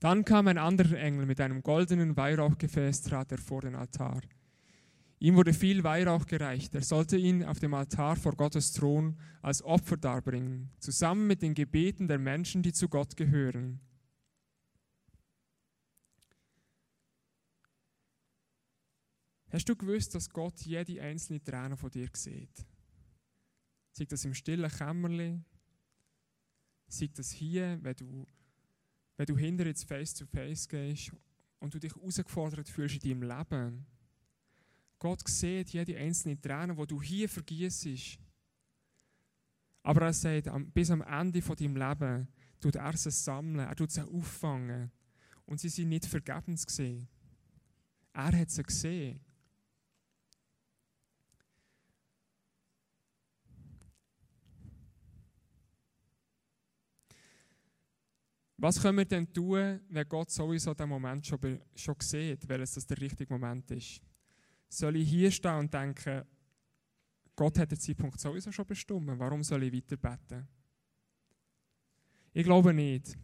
[0.00, 4.22] Dann kam ein anderer Engel mit einem goldenen Weihrauchgefäß, trat er vor den Altar.
[5.18, 6.74] Ihm wurde viel Weihrauch gereicht.
[6.74, 11.52] Er sollte ihn auf dem Altar vor Gottes Thron als Opfer darbringen, zusammen mit den
[11.52, 13.80] Gebeten der Menschen, die zu Gott gehören.
[19.50, 22.64] Hast du gewusst, dass Gott jede einzelne Träne von dir sieht?
[23.92, 25.44] Sieht das im stillen Kämmerle?
[26.86, 28.26] Sieht das hier, wenn du
[29.20, 31.12] wenn du hinter ins Face-to-Face gehst
[31.58, 33.86] und du dich herausgefordert fühlst in deinem Leben.
[34.98, 38.18] Gott sieht jede einzelne Träne, die du hier vergießt.
[39.82, 42.28] Aber er sagt, bis am Ende von deinem Leben
[42.60, 44.90] tut er sie sammeln, er tut sie auffangen.
[45.44, 47.06] Und sie sind nicht vergebens gesehen.
[48.14, 49.20] Er hat sie gesehen.
[58.62, 62.74] Was können wir denn tun, wenn Gott sowieso den Moment schon, schon sieht, weil es
[62.74, 64.02] das der richtige Moment ist?
[64.68, 66.24] Soll ich hier stehen und denken,
[67.34, 70.46] Gott hat den Zeitpunkt sowieso schon bestimmt, warum soll ich weiter beten?
[72.34, 73.16] Ich glaube nicht.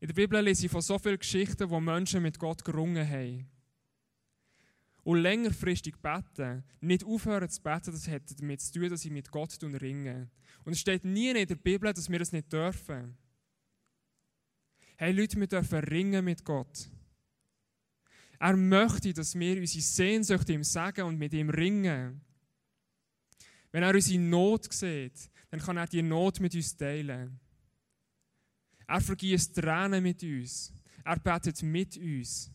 [0.00, 3.48] In der Bibel lese ich von so vielen Geschichten, wo Menschen mit Gott gerungen haben.
[5.02, 9.30] Und längerfristig beten, nicht aufhören zu beten, das hat damit zu tun, dass sie mit
[9.30, 10.30] Gott ringen.
[10.64, 13.16] Und es steht nie in der Bibel, dass wir das nicht dürfen.
[14.98, 16.88] Hey Leute, wir dürfen ringen mit Gott.
[18.38, 22.22] Er möchte, dass wir unsere Sehnsucht ihm sagen und mit ihm ringen.
[23.72, 27.38] Wenn er unsere Not sieht, dann kann er die Not mit uns teilen.
[28.86, 30.72] Er vergießt Tränen mit uns.
[31.04, 32.50] Er betet mit uns.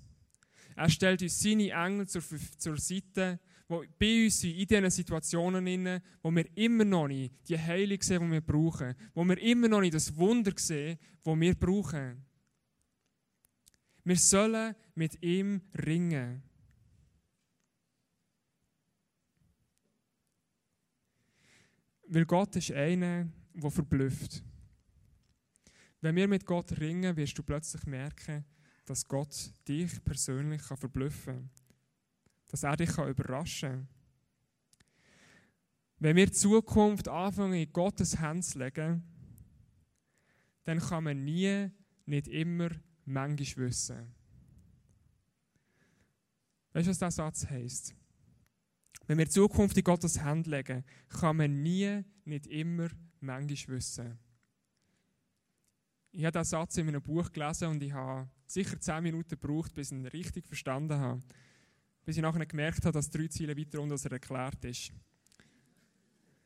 [0.75, 2.23] Er stellt uns seine Engel zur,
[2.57, 7.59] zur Seite, die bei uns sind, in diesen Situationen, wo wir immer noch nicht die
[7.59, 8.95] Heilung sehen, die wir brauchen.
[9.13, 12.30] Wo wir immer noch nicht das Wunder sehen, das wir brauchen.
[14.03, 16.43] Wir sollen mit ihm ringen.
[22.07, 24.43] Weil Gott ist einer, der verblüfft.
[26.01, 28.43] Wenn wir mit Gott ringen, wirst du plötzlich merken,
[28.85, 31.49] dass Gott dich persönlich kann verblüffen kann.
[32.47, 33.87] Dass er dich kann überraschen kann.
[35.99, 39.03] Wenn wir die Zukunft anfangen, in Gottes Hände zu legen,
[40.63, 41.69] dann kann man nie,
[42.05, 42.71] nicht immer
[43.11, 44.13] manchmal wissen.
[46.73, 47.93] Weißt du, was dieser Satz heisst?
[49.07, 54.17] Wenn wir die Zukunft in Gottes Hand legen, kann man nie, nicht immer, manchmal wissen.
[56.13, 59.73] Ich habe diesen Satz in einem Buch gelesen und ich habe sicher zehn Minuten gebraucht,
[59.73, 61.21] bis ich ihn richtig verstanden habe.
[62.03, 64.91] Bis ich nachher gemerkt habe, dass drei Ziele weiter unten als er erklärt ist.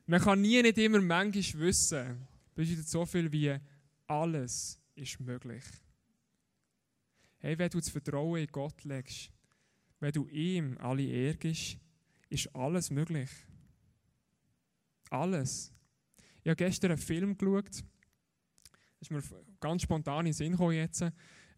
[0.06, 2.28] Man kann nie, nicht immer, manchmal wissen.
[2.54, 3.58] Bedeutet so viel wie
[4.08, 5.64] alles ist möglich.
[7.46, 9.32] Hey, wenn du das Vertrauen in Gott legst,
[10.00, 11.78] wenn du ihm alle ärgst,
[12.28, 13.30] ist alles möglich.
[15.12, 15.72] Alles.
[16.42, 17.70] Ich habe gestern einen Film geschaut.
[17.70, 17.84] Das
[19.02, 19.22] ist mir
[19.60, 21.06] ganz spontan in den Sinn gekommen jetzt.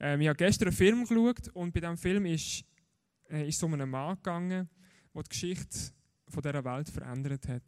[0.02, 2.65] Ähm, ich habe gestern einen Film geschaut und bei diesem Film ist,
[3.30, 4.69] äh, ist es um einen Mann gegangen,
[5.13, 5.93] der die Geschichte
[6.28, 7.63] von dieser Welt verändert hat.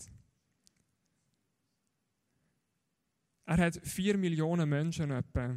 [3.45, 5.55] Er hat vier Millionen Menschen etwa,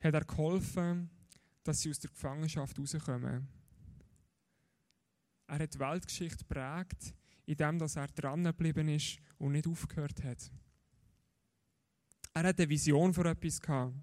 [0.00, 1.08] hat er geholfen,
[1.66, 3.48] dass sie aus der Gefangenschaft rauskommen.
[5.48, 10.50] Er hat die Weltgeschichte prägt, indem er dran geblieben ist und nicht aufgehört hat.
[12.34, 13.94] Er hat eine Vision für etwas gehabt.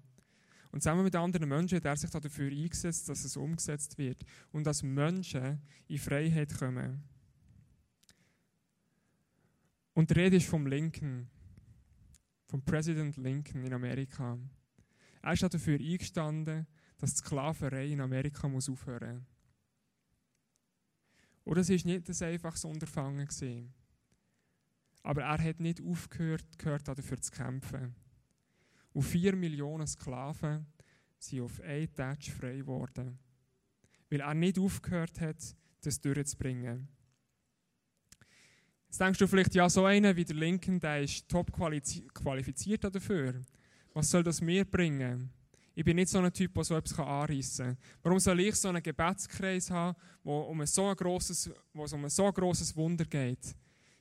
[0.72, 4.64] Und zusammen mit anderen Menschen hat er sich dafür eingesetzt, dass es umgesetzt wird und
[4.66, 7.04] dass Menschen in Freiheit kommen.
[9.92, 11.30] Und die Rede ist vom Lincoln,
[12.48, 14.36] vom Präsident Lincoln in Amerika.
[15.22, 16.66] Er ist dafür eingestanden,
[17.04, 19.26] dass die Sklaverei in Amerika muss aufhören muss.
[21.44, 23.26] Und das war nicht ein einfaches Unterfangen.
[23.26, 23.74] Gewesen.
[25.02, 27.94] Aber er hat nicht aufgehört, gehört dafür zu kämpfen.
[28.94, 30.64] Und vier Millionen Sklaven
[31.18, 33.18] sind auf einen Tag frei geworden.
[34.08, 36.88] Weil er nicht aufgehört hat, das durchzubringen.
[38.86, 43.42] Jetzt denkst du vielleicht, ja, so einer wie der Lincoln, der ist top qualifiziert dafür.
[43.92, 45.30] Was soll das mir bringen?
[45.74, 47.78] Ich bin nicht so ein Typ, der so etwas anreissen kann.
[48.02, 52.04] Warum soll ich so einen Gebetskreis haben, wo, um so ein grosses, wo es um
[52.04, 53.56] ein so grosses Wunder geht?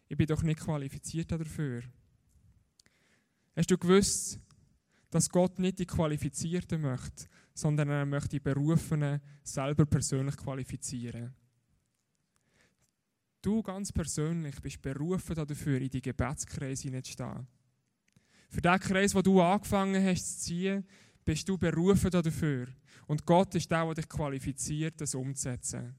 [0.07, 1.81] Ich bin doch nicht qualifiziert dafür.
[3.55, 4.39] Hast du gewusst,
[5.09, 11.33] dass Gott nicht die Qualifizierten möchte, sondern er möchte die Berufenen selber persönlich qualifizieren?
[13.41, 17.47] Du ganz persönlich bist berufen dafür, in die Gebetskreise hineinzustehen.
[18.49, 20.87] Für den Kreis, den du angefangen hast zu ziehen,
[21.23, 22.67] bist du berufen dafür.
[23.07, 25.95] Und Gott ist der, der dich qualifiziert, das umzusetzen.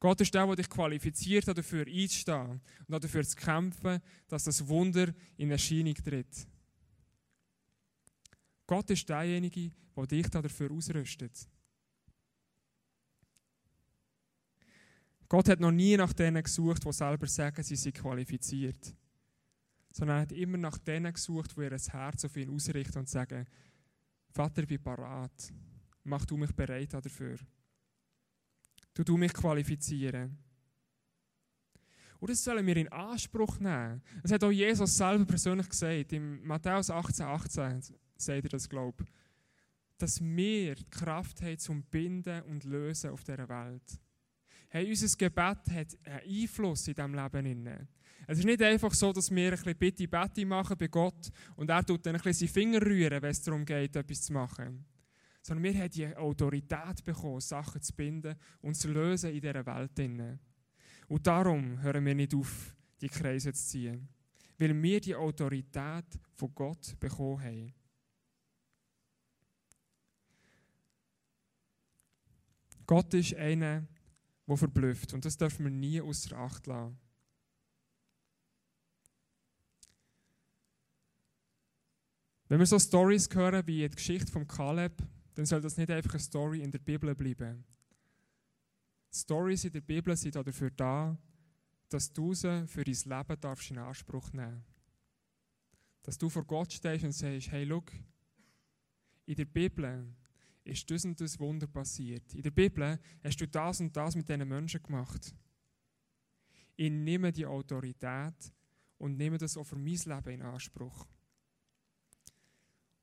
[0.00, 5.12] Gott ist der, der dich qualifiziert, dafür einzustehen und dafür zu kämpfen, dass das Wunder
[5.36, 6.46] in Erscheinung tritt.
[8.66, 11.48] Gott ist derjenige, der dich dafür ausrüstet.
[15.28, 18.94] Gott hat noch nie nach denen gesucht, die selber sagen, sie sind qualifiziert.
[19.90, 23.46] Sondern er hat immer nach denen gesucht, die ihr Herz auf ihn ausrichten und sagen,
[24.30, 25.52] Vater, ich bin parat.
[26.04, 27.36] Mach du mich bereit dafür.
[28.94, 30.38] Du du mich qualifizieren.
[32.20, 34.02] Und das sollen wir in Anspruch nehmen.
[34.22, 36.12] Das hat auch Jesus selber persönlich gesagt.
[36.12, 37.82] In Matthäus 18, 18
[38.16, 39.10] sagt er das, glaube ich.
[39.98, 44.00] Dass wir die Kraft haben zum Binden und Lösen auf dieser Welt.
[44.68, 47.88] Hey, unser Gebet hat einen Einfluss in diesem Leben.
[48.30, 51.70] Es ist nicht einfach so, dass wir ein bisschen Bitte, Bitte machen bei Gott und
[51.70, 54.84] er tut dann ein bisschen seine Finger rühren, wenn es darum geht, etwas zu machen.
[55.40, 60.38] Sondern wir haben die Autorität bekommen, Sachen zu binden und zu lösen in dieser Welt.
[61.08, 64.08] Und darum hören wir nicht auf, die Kreise zu ziehen.
[64.58, 67.74] Weil wir die Autorität von Gott bekommen haben.
[72.84, 73.86] Gott ist einer,
[74.46, 75.14] der verblüfft.
[75.14, 76.98] Und das dürfen wir nie außer Acht lassen.
[82.48, 85.02] Wenn wir so Stories hören wie die Geschichte von Kaleb,
[85.34, 87.62] dann soll das nicht einfach eine Story in der Bibel bleiben.
[89.12, 91.18] Stories in der Bibel sind dafür da,
[91.90, 94.64] dass du sie für dein Leben darfst in Anspruch nehmen
[96.02, 97.84] Dass du vor Gott stehst und sagst, hey, schau,
[99.26, 100.14] in der Bibel
[100.64, 102.34] ist das und das Wunder passiert.
[102.34, 105.34] In der Bibel hast du das und das mit diesen Menschen gemacht.
[106.76, 108.52] Ich nehme die Autorität
[108.96, 111.06] und nehme das auch für mein Leben in Anspruch.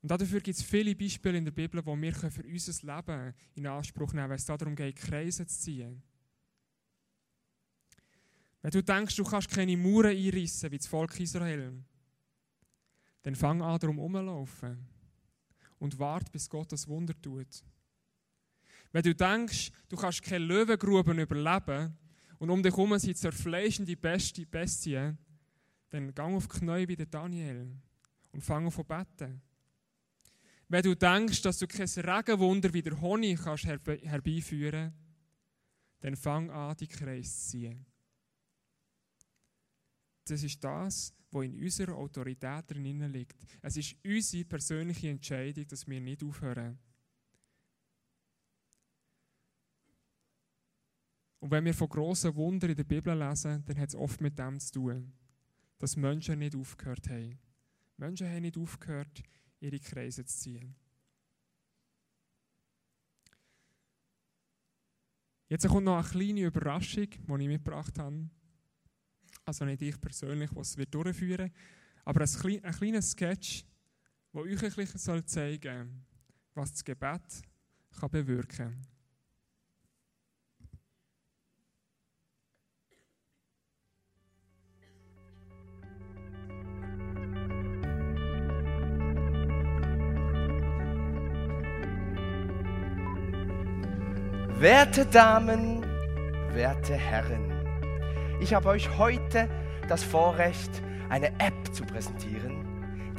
[0.02, 3.66] Und dafür gibt es viele Beispiele in der Bibel, wo wir für unser Leben in
[3.66, 6.02] Anspruch nehmen können, wenn es darum geht, Kreise zu ziehen.
[8.62, 11.84] Wenn du denkst, du kannst keine Mauern einrissen wie das Volk Israel,
[13.22, 14.86] dann fang an, darum herumzulaufen
[15.78, 17.64] und warte, bis Gott das Wunder tut.
[18.92, 21.96] Wenn du denkst, du kannst keine Löwengruben überleben
[22.38, 25.18] und um dich herum sind zerfleischende Bestien,
[25.90, 27.70] dann gang auf die Knie wie Daniel
[28.32, 29.42] und fang an zu beten.
[30.68, 34.92] Wenn du denkst, dass du kein Regenwunder wie der Honig kannst herbeiführen
[36.00, 37.86] dann fang an, die Kreis zu ziehen.
[40.24, 43.36] Das ist das, was in unserer Autorität drin liegt.
[43.62, 46.78] Es ist unsere persönliche Entscheidung, dass wir nicht aufhören.
[51.40, 54.38] Und wenn wir von grossen Wundern in der Bibel lesen, dann hat es oft mit
[54.38, 55.12] dem zu tun,
[55.78, 57.38] dass Menschen nicht aufgehört haben.
[57.96, 59.22] Menschen haben nicht aufgehört,
[59.60, 60.74] ihre Kreise zu ziehen.
[65.48, 68.28] Jetzt kommt noch eine kleine Überraschung, die ich mitgebracht habe.
[69.44, 71.52] Also nicht ich persönlich, was wir durchführen,
[72.04, 73.64] aber ein, klein, ein kleiner Sketch,
[74.32, 75.88] der euch ein bisschen zeigen soll,
[76.54, 77.42] was das Gebet
[78.00, 78.95] kann bewirken kann.
[94.58, 95.84] Werte Damen,
[96.54, 97.52] werte Herren,
[98.40, 99.50] ich habe euch heute
[99.86, 100.70] das Vorrecht,
[101.10, 102.64] eine App zu präsentieren,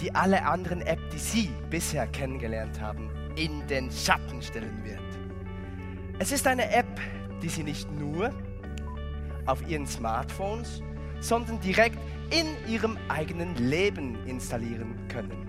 [0.01, 4.99] die alle anderen Apps, die Sie bisher kennengelernt haben, in den Schatten stellen wird.
[6.17, 6.99] Es ist eine App,
[7.43, 8.33] die Sie nicht nur
[9.45, 10.81] auf Ihren Smartphones,
[11.19, 11.99] sondern direkt
[12.31, 15.46] in Ihrem eigenen Leben installieren können.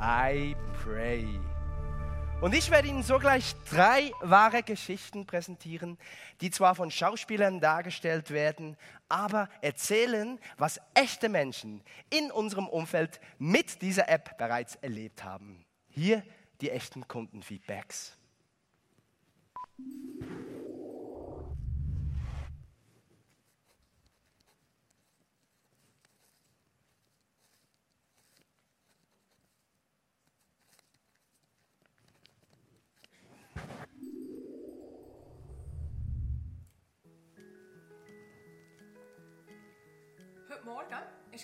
[0.00, 1.26] I Pray.
[2.42, 5.96] Und ich werde Ihnen sogleich drei wahre Geschichten präsentieren,
[6.42, 8.76] die zwar von Schauspielern dargestellt werden,
[9.08, 15.64] aber erzählen, was echte Menschen in unserem Umfeld mit dieser App bereits erlebt haben.
[15.88, 16.22] Hier
[16.60, 18.18] die echten Kundenfeedbacks.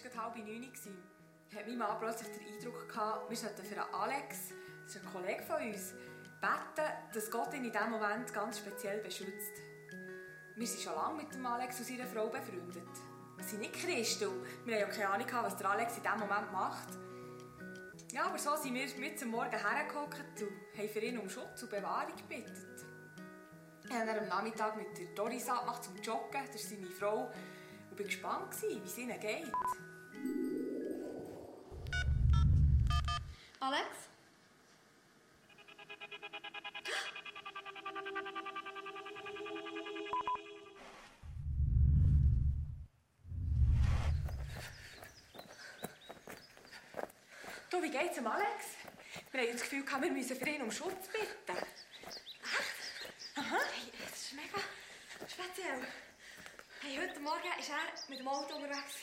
[0.04, 0.72] Es gerade halb neun.
[1.54, 4.52] Hat mein Mann plötzlich den Eindruck gehabt, wir sollten für Alex,
[4.84, 5.92] das ist ein Kollege von uns,
[6.40, 9.52] beten, dass Gott ihn in diesem Moment ganz speziell beschützt.
[10.56, 12.88] Wir sind schon lange mit dem Alex und seiner Frau befreundet.
[13.36, 14.30] Wir sind nicht Christen
[14.64, 16.88] wir haben ja keine Ahnung, was der Alex in diesem Moment macht.
[18.12, 21.62] Ja, aber so sind wir mit zum Morgen hergehockt und haben für ihn um Schutz
[21.62, 22.52] und Bewahrung gebeten.
[23.84, 27.30] Wir haben am Nachmittag mit der Doris abgemacht zum Joggen, das ist seine Frau.
[27.90, 29.52] Ich war gespannt, wie es ihnen geht.
[33.62, 33.86] Alex?
[47.70, 48.48] Du, wie geht's dem Alex?
[49.30, 51.56] Wir haben das Gefühl, wir müssen für ihn um Schutz bitten.
[51.56, 53.36] Echt?
[53.36, 53.58] Aha.
[53.58, 54.58] Hey, das ist mega
[55.28, 55.86] speziell.
[56.80, 58.96] Hey, heute Morgen war er mit dem Auto unterwegs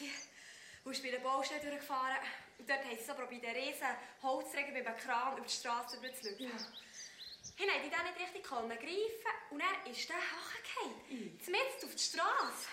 [0.83, 2.17] und ist bei der Baustelle durchgefahren.
[2.59, 3.87] Und dort haben sie so probiert, den riesen
[4.21, 6.35] Holzträger mit einem Kran über die Straße zu lüpfen.
[6.37, 6.49] Ja.
[7.55, 8.71] Hey, haben die nicht richtig greifen
[9.51, 10.95] und er ist dann hochgefallen.
[11.09, 11.39] Mhm.
[11.43, 12.67] Zumindest auf die Straße.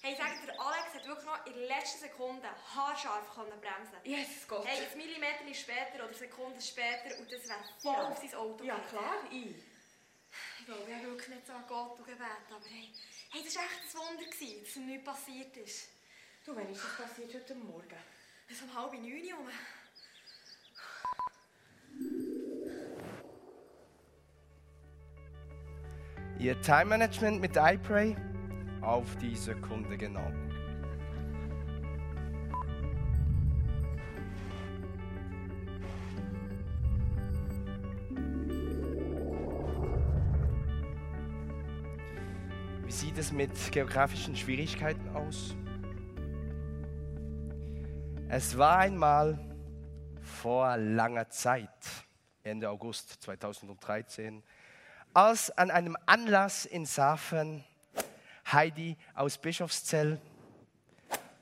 [0.00, 3.96] Hey, sag der Alex hat wirklich noch in der letzten Sekunde haarscharf können bremsen.
[4.04, 4.66] Yes, Gott.
[4.66, 8.08] Hey, ein Millimeter später oder Sekunden später und das wäre voll ja.
[8.08, 9.56] auf sein Auto Ja, klar, ich.
[10.60, 12.92] Ich glaube, ich habe wirklich nicht so an Gott gebeten, aber hey,
[13.32, 15.88] hey das war echt ein Wunder, dass ihm nichts passiert ist.
[16.44, 17.96] Du, wann ist das passiert heute Morgen?
[18.46, 19.50] Es um halb neun Uhr.
[26.38, 28.14] Ihr Time Management mit iPray
[28.82, 30.30] auf die Sekunde genau.
[42.84, 45.56] Wie sieht es mit geografischen Schwierigkeiten aus?
[48.36, 49.38] Es war einmal
[50.20, 51.68] vor langer Zeit,
[52.42, 54.42] Ende August 2013,
[55.12, 57.62] als an einem Anlass in Safen
[58.50, 60.20] Heidi aus Bischofszell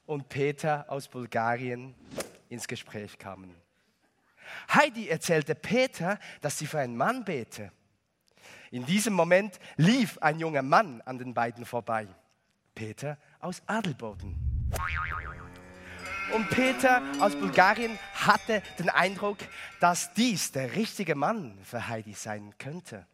[0.05, 1.95] und Peter aus Bulgarien
[2.51, 3.57] ins Gespräch kamen.
[4.75, 7.73] Heidi erzählte Peter, dass sie für einen Mann bete.
[8.71, 12.07] In diesem Moment lief ein junger Mann an den beiden vorbei.
[12.75, 14.53] Peter aus Adelboden.
[16.31, 19.39] Und Peter aus Bulgarien hatte den Eindruck,
[19.81, 23.07] dass dies der richtige Mann für Heidi sein könnte.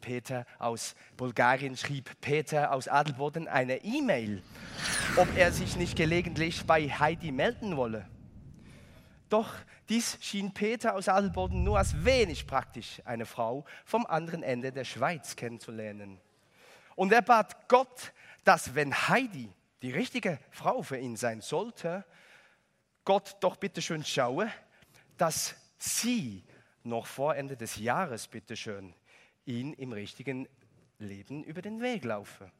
[0.00, 4.42] Peter aus Bulgarien schrieb Peter aus Adelboden eine E-Mail,
[5.16, 8.08] ob er sich nicht gelegentlich bei Heidi melden wolle.
[9.28, 9.52] Doch
[9.88, 14.84] dies schien Peter aus Adelboden nur als wenig praktisch, eine Frau vom anderen Ende der
[14.84, 16.20] Schweiz kennenzulernen.
[16.94, 18.12] Und er bat Gott,
[18.44, 19.52] dass wenn Heidi
[19.82, 22.04] die richtige Frau für ihn sein sollte,
[23.04, 24.50] Gott doch bitte schön schaue,
[25.16, 26.44] dass sie
[26.82, 28.94] noch vor Ende des Jahres bitte schön
[29.44, 30.48] ihn im richtigen
[30.98, 32.50] Leben über den Weg laufe.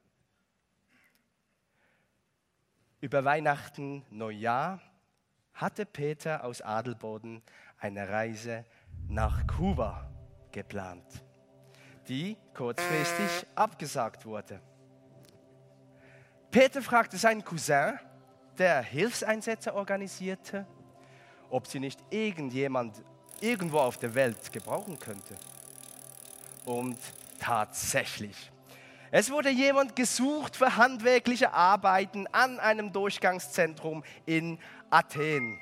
[3.01, 4.81] Über Weihnachten, Neujahr
[5.53, 7.43] hatte Peter aus Adelboden
[7.79, 8.65] eine Reise
[9.09, 10.11] nach Kuba
[10.53, 11.25] geplant,
[12.09, 14.61] die kurzfristig abgesagt wurde.
[16.57, 17.99] Peter fragte seinen Cousin,
[18.57, 20.67] der Hilfseinsätze organisierte,
[21.51, 23.03] ob sie nicht irgendjemand
[23.43, 25.37] irgendwo auf der Welt gebrauchen könnte.
[26.65, 26.97] Und
[27.39, 28.51] tatsächlich.
[29.11, 35.61] Es wurde jemand gesucht für handwerkliche Arbeiten an einem Durchgangszentrum in Athen.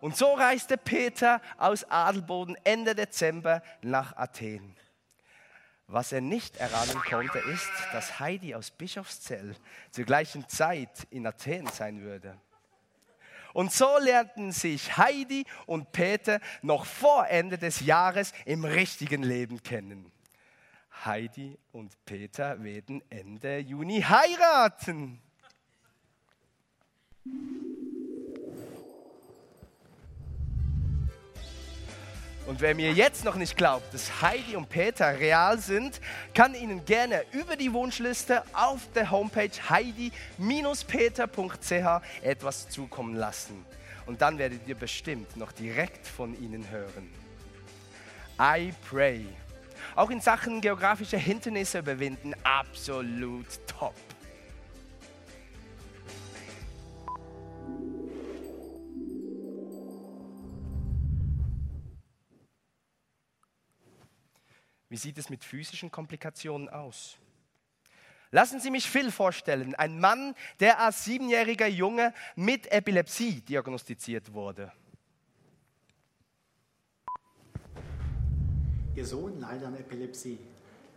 [0.00, 4.76] Und so reiste Peter aus Adelboden Ende Dezember nach Athen.
[5.86, 9.54] Was er nicht erahnen konnte, ist, dass Heidi aus Bischofszell
[9.90, 12.38] zur gleichen Zeit in Athen sein würde.
[13.52, 19.62] Und so lernten sich Heidi und Peter noch vor Ende des Jahres im richtigen Leben
[19.62, 20.10] kennen.
[21.04, 25.20] Heidi und Peter werden Ende Juni heiraten.
[32.46, 35.98] Und wer mir jetzt noch nicht glaubt, dass Heidi und Peter real sind,
[36.34, 40.12] kann Ihnen gerne über die Wunschliste auf der Homepage heidi-peter.ch
[42.22, 43.64] etwas zukommen lassen.
[44.04, 47.10] Und dann werdet ihr bestimmt noch direkt von ihnen hören.
[48.38, 49.24] I pray.
[49.96, 53.94] Auch in Sachen geografische Hindernisse überwinden, absolut top.
[64.94, 67.16] Wie sieht es mit physischen Komplikationen aus?
[68.30, 74.70] Lassen Sie mich Phil vorstellen, ein Mann, der als siebenjähriger Junge mit Epilepsie diagnostiziert wurde.
[78.94, 80.38] Ihr Sohn leidet an Epilepsie.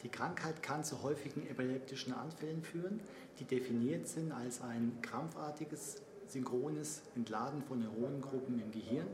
[0.03, 2.99] Die Krankheit kann zu häufigen epileptischen Anfällen führen,
[3.39, 9.07] die definiert sind als ein krampfartiges, synchrones Entladen von Neuronengruppen im Gehirn,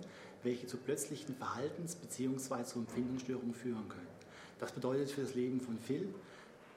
[0.43, 2.79] welche zu plötzlichen Verhaltens- bzw.
[2.79, 4.12] Empfindungsstörungen führen können.
[4.63, 6.07] Das bedeutet für das Leben von Phil,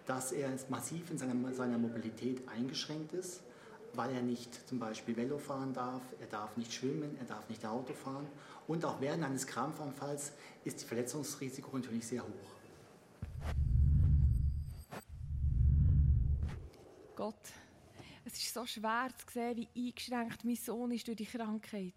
[0.06, 3.42] dass er massiv in seiner, seiner Mobilität eingeschränkt ist,
[3.94, 7.64] weil er nicht zum Beispiel Velo fahren darf, er darf nicht schwimmen, er darf nicht
[7.64, 8.26] Auto fahren.
[8.66, 10.32] Und auch während eines Krampfanfalls
[10.64, 12.50] ist das Verletzungsrisiko natürlich sehr hoch.
[17.14, 17.34] Gott,
[18.24, 21.94] es ist so schwer zu sehen, wie eingeschränkt mein Sohn ist durch die Krankheit.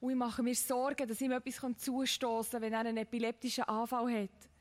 [0.00, 4.22] Und ich mache mir Sorgen, dass ihm etwas zustoßen kann, wenn er einen epileptischen Anfall
[4.22, 4.55] hat.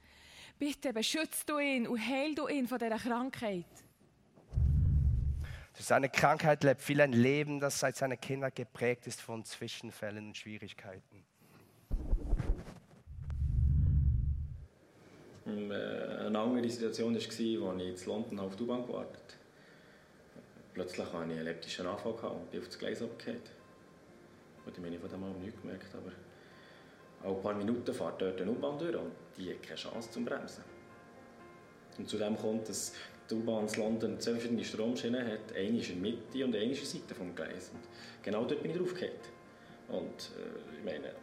[0.58, 3.66] Bitte beschützt du ihn und heil du ihn von dieser Krankheit.
[5.74, 10.28] Durch seine Krankheit lebt viel ein Leben, das seit seiner Kindheit geprägt ist von Zwischenfällen
[10.28, 11.26] und Schwierigkeiten.
[15.46, 15.76] Ähm, äh,
[16.26, 19.46] eine andere Situation war, als ich in London auf die U-Bahn gewartet habe.
[20.74, 23.42] Plötzlich hatte ich einen elliptischen Anfall und bin auf das Gleis abgefallen.
[24.66, 26.12] Und ich meine, von dem mal nichts gemerkt, aber
[27.24, 30.64] alle paar Minuten fährt dort eine U-Bahn durch und die hat keine Chance zum Bremsen.
[31.98, 32.94] Und zudem kommt, dass
[33.30, 35.56] die U-Bahn in London zwei verschiedene Stromschienen hat.
[35.56, 37.72] Eine ist in der Mitte und eine ist in der Seite des Gleis.
[37.74, 37.84] Und
[38.24, 39.14] genau dort bin ich draufgefallen.
[39.88, 41.14] Und äh, ich meine,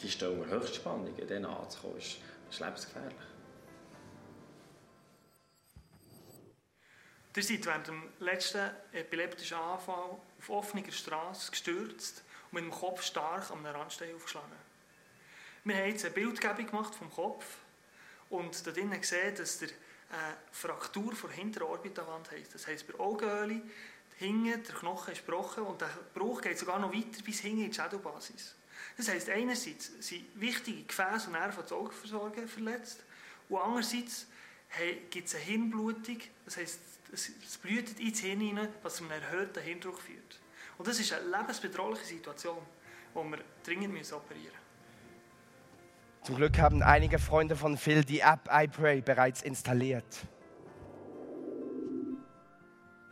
[0.00, 2.18] die stellen mir Höchstspannungen, denen anzukommen, ist,
[2.50, 3.16] ist lebensgefährlich.
[7.34, 13.02] Ihr seid während dem letzten epileptischen Anfall auf offener Straße gestürzt und mit dem Kopf
[13.02, 14.52] stark am Randstein aufgeschlagen.
[15.64, 17.44] Wir haben jetzt eine Bildgebung gemacht vom Kopf
[18.30, 19.68] und da drinnen gesehen, dass der
[20.10, 22.54] eine Fraktur vor hinteren Orbitalwand heisst.
[22.54, 23.62] Das heisst, bei Augenhöhle,
[24.16, 27.70] hinten, der Knochen ist gebrochen und der Bruch geht sogar noch weiter bis hinten in
[27.70, 28.56] die Schädelbasis.
[28.96, 33.04] Das heisst, einerseits sind wichtige Gefäße und Nerven der Augenversorgung verletzt
[33.48, 34.26] und andererseits
[35.10, 36.80] gibt es eine Hirnblutung, das heisst,
[37.12, 40.40] es blutet ins Hirn hinein, was zu einem erhöhten Hirndruck führt.
[40.76, 42.58] Und das ist eine lebensbedrohliche Situation,
[43.14, 44.61] die wir dringend operieren müssen.
[46.22, 50.04] Zum Glück haben einige Freunde von Phil die App iPray bereits installiert.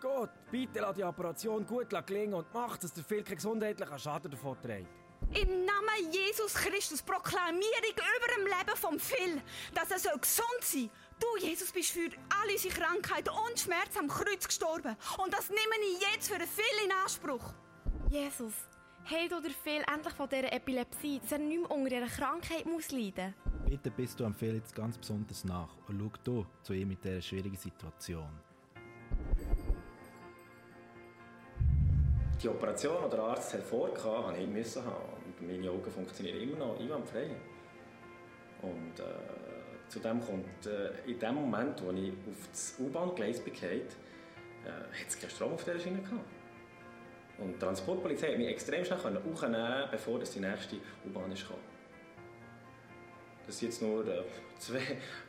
[0.00, 4.30] Gott, bitte lass die Operation gut gelingen und mach, dass der Phil keinen gesundheitlichen Schaden
[4.30, 4.88] davon trägt.
[5.34, 9.42] Im Namen Jesus Christus proklamiere ich über dem Leben von Phil,
[9.74, 10.90] dass er gesund sein soll
[11.20, 12.08] Du, Jesus, bist für
[12.40, 14.96] alle unsere Krankheiten und Schmerzen am Kreuz gestorben.
[15.22, 17.52] Und das nehme ich jetzt für viel in Anspruch.
[18.08, 18.54] Jesus,
[19.08, 22.90] heil oder viel endlich von dieser Epilepsie, dass er nicht mehr unter dieser Krankheit muss
[22.90, 23.70] leiden muss.
[23.70, 27.04] Bitte bist du am Phil jetzt ganz besonders nach und schau du zu ihm mit
[27.04, 28.28] dieser schwierigen Situation.
[32.42, 35.22] Die Operation, die der Arzt hervorgehabt hat, musste ich haben.
[35.38, 37.30] Und meine Augen funktionieren immer noch einwandfrei.
[38.62, 39.04] Und äh,
[39.90, 43.80] Zudem kommt, äh, in dem Moment, wo ich auf das U-Bahn-Gleis bekam, äh,
[44.68, 46.39] hat es keinen Strom auf dieser Schiene gehabt.
[47.40, 50.76] Und die Transportpolizei konnte mich extrem schnell hochnehmen, bevor die nächste
[51.06, 51.56] U-Bahn kam.
[53.46, 54.22] Das sind jetzt nur äh,
[54.58, 54.80] zwei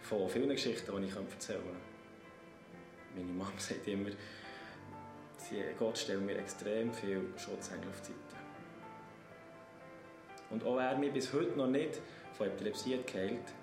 [0.01, 1.77] von vielen Geschichten, die ich erzählen kann.
[3.15, 4.09] Meine Mama sagt immer,
[5.77, 8.41] Gott stellt mir extrem viel Schutzengel auf die Seite.
[10.49, 11.99] Und auch er mich bis heute noch nicht
[12.33, 13.53] von Epilepsie geheilt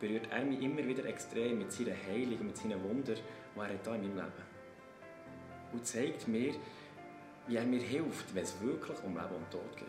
[0.00, 3.86] berührt er mich immer wieder extrem mit seiner Heilung, mit seinen Wundern, die er hat
[3.86, 4.32] in meinem Leben
[5.72, 6.54] Und zeigt mir,
[7.46, 9.86] wie er mir hilft, wenn es wirklich um Leben und Tod geht.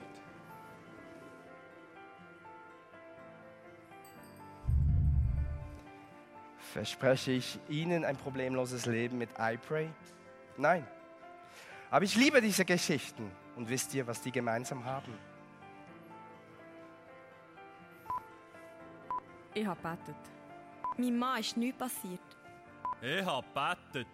[6.60, 9.90] Verspreche ich Ihnen ein problemloses Leben mit iPray?
[10.58, 10.86] Nein.
[11.90, 13.32] Aber ich liebe diese Geschichten.
[13.56, 15.18] Und wisst ihr, was die gemeinsam haben?
[19.54, 20.16] Ich habe bettet.
[20.98, 22.20] Mein Mann ist nichts passiert.
[23.02, 24.08] Ich habe bettet.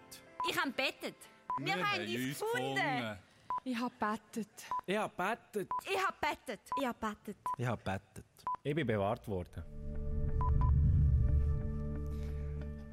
[0.48, 1.16] Ich habe bettet.
[1.58, 2.74] Wir, Wir haben uns gefunden.
[2.74, 3.18] gefunden.
[3.66, 4.66] Ich habe bettet.
[4.84, 5.70] Ich habe bettet.
[5.90, 6.60] Ich habe bettet.
[6.78, 7.36] Ich habe bettet.
[7.56, 8.24] Ich habe bettet.
[8.62, 9.64] Ich bin bewahrt worden.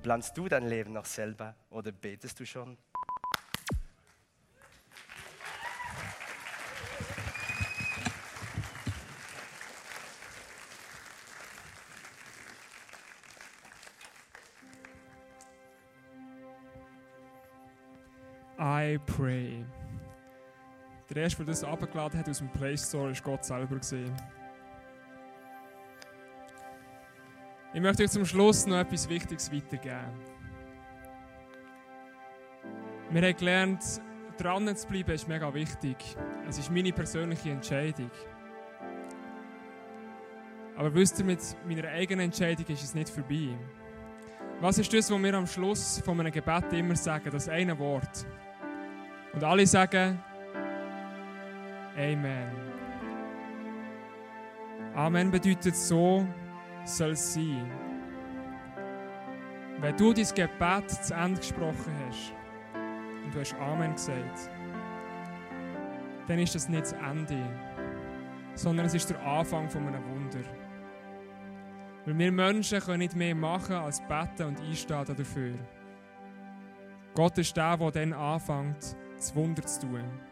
[0.02, 2.78] Planst du dein Leben noch selber oder betest du schon?
[18.58, 19.61] I Pray.
[21.14, 24.16] Der erste, der das abgeladen hat aus dem Play Store, ist Gott selber gesehen.
[27.74, 30.14] Ich möchte euch zum Schluss noch etwas Wichtiges weitergeben.
[33.10, 33.84] Wir haben gelernt,
[34.38, 35.98] dran zu bleiben ist mega wichtig.
[36.48, 38.12] Es ist meine persönliche Entscheidung.
[40.78, 43.50] Aber wisst ihr, mit meiner eigenen Entscheidung ist es nicht vorbei.
[44.62, 47.32] Was ist das, was wir am Schluss von einem Gebet immer sagen?
[47.32, 48.26] Das eine Wort.
[49.34, 50.24] Und alle sagen
[52.02, 52.50] Amen.
[54.96, 56.26] Amen bedeutet so
[56.84, 57.70] soll es sein.
[59.80, 62.34] Wenn du dein Gebet zu Ende gesprochen hast
[63.24, 64.50] und du hast Amen gesagt,
[66.28, 67.38] dann ist das nicht das Ende,
[68.56, 70.40] sondern es ist der Anfang von einem Wunder.
[72.06, 75.54] Weil wir Menschen können nicht mehr machen als beten und einstehen dafür.
[77.14, 80.31] Gott ist der, der dann anfängt, das Wunder zu tun.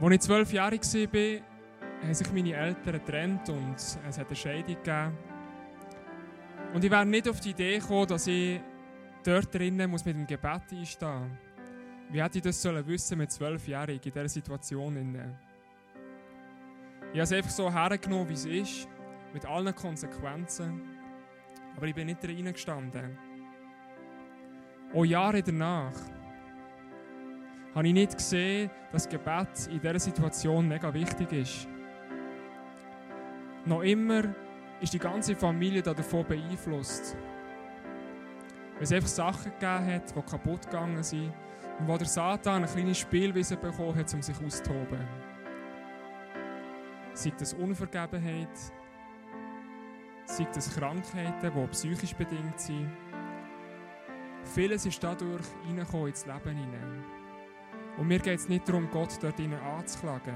[0.00, 1.40] Als ich zwölf Jahre war,
[2.02, 5.16] haben sich meine Eltern getrennt und es hat eine Scheidung gegeben.
[6.74, 8.60] Und ich wäre nicht auf die Idee gekommen, dass ich
[9.24, 11.38] dort drinnen muss mit dem Gebet einstehen muss.
[12.10, 14.96] Wie hätte ich das sollen wissen mit zwölf Jahren in dieser Situation?
[14.96, 18.88] Ich habe es einfach so hergenommen, wie es ist,
[19.32, 20.82] mit allen Konsequenzen.
[21.76, 23.18] Aber ich bin nicht reingestanden.
[24.92, 25.94] Auch Jahre danach
[27.74, 31.68] habe ich nicht gesehen, dass Gebet in dieser Situation mega wichtig ist.
[33.64, 34.22] Noch immer
[34.80, 37.16] ist die ganze Familie davon beeinflusst.
[38.74, 41.32] Weil es einfach Sachen gegeben hat, die kaputt gegangen sind
[41.80, 44.98] und wo der Satan ein kleines Spielwiese bekommen hat, um sich auszutoben.
[47.14, 48.58] Sei das Unvergebenheit,
[50.26, 52.90] sei das Krankheiten, die psychisch bedingt sind.
[54.54, 57.23] Vieles ist dadurch reingekommen ins Leben hinein.
[57.96, 60.34] Und mir geht es nicht darum, Gott dort hinein anzuklagen.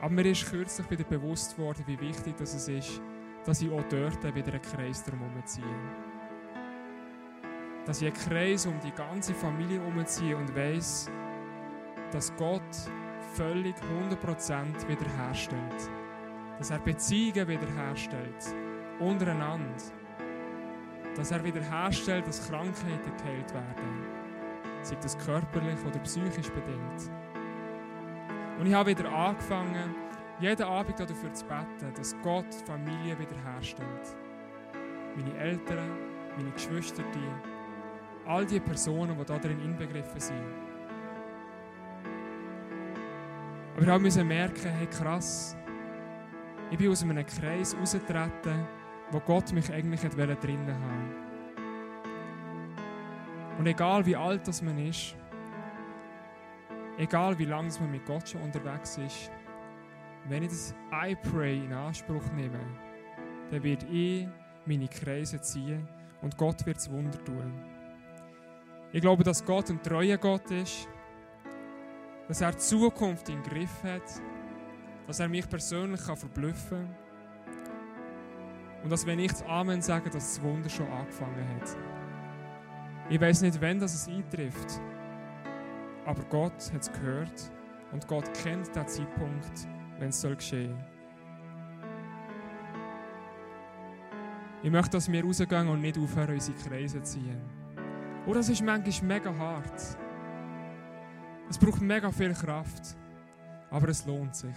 [0.00, 3.00] Aber mir ist kürzlich wieder bewusst worden, wie wichtig das ist,
[3.44, 5.64] dass ich auch dort wieder einen Kreis darum ziehe.
[7.86, 11.10] Dass ich einen Kreis um die ganze Familie herumziehe und weiss,
[12.12, 12.62] dass Gott
[13.34, 13.74] völlig
[14.10, 15.90] 100% wiederherstellt.
[16.58, 18.54] Dass er Beziehungen wiederherstellt.
[18.98, 19.82] Untereinander.
[21.16, 24.07] Dass er wiederherstellt, dass Krankheiten geheilt werden.
[24.88, 27.10] Sei das körperlich oder psychisch bedingt.
[28.58, 29.94] Und ich habe wieder angefangen,
[30.40, 34.16] jeden Abend dafür zu beten, dass Gott die Familie wiederherstellt.
[35.14, 35.90] Meine Eltern,
[36.38, 40.54] meine Geschwister, die, all die Personen, die darin inbegriffen sind.
[43.76, 45.54] Aber ich musste merken, hey krass,
[46.70, 48.66] ich bin aus einem Kreis rausgetreten,
[49.10, 51.27] wo Gott mich eigentlich drinnen haben
[53.58, 55.16] Und egal wie alt das man ist,
[56.96, 59.30] egal wie lange man mit Gott schon unterwegs ist,
[60.28, 62.60] wenn ich das I Pray in Anspruch nehme,
[63.50, 64.28] dann wird ich
[64.64, 65.88] meine Kreise ziehen
[66.22, 67.52] und Gott wird das Wunder tun.
[68.92, 70.88] Ich glaube, dass Gott ein treuer Gott ist,
[72.28, 74.02] dass er die Zukunft im Griff hat,
[75.06, 77.08] dass er mich persönlich kann verblüffen kann
[78.84, 81.97] und dass, wenn ich das Amen sage, dass das Wunder schon angefangen hat.
[83.10, 84.80] Ich weiß nicht, wann das es eintrifft,
[86.04, 87.50] aber Gott hat es gehört
[87.92, 89.66] und Gott kennt den Zeitpunkt,
[89.98, 90.76] wenn es soll geschehen
[94.62, 97.40] Ich möchte, dass wir rausgehen und nicht aufhören, unsere Kreise zu ziehen.
[98.26, 99.80] Und das ist manchmal mega hart.
[101.48, 102.96] Es braucht mega viel Kraft,
[103.70, 104.56] aber es lohnt sich.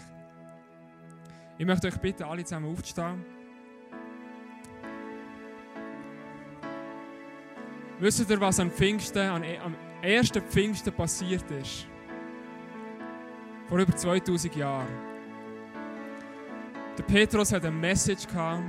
[1.57, 3.23] Ich möchte euch bitten, alle zusammen aufzustehen.
[8.01, 11.85] Wisst ihr, was an Pfingsten, an, am ersten Pfingsten passiert ist?
[13.67, 14.87] Vor über 2000 Jahren.
[16.97, 18.63] Der Petrus hat eine Message gehabt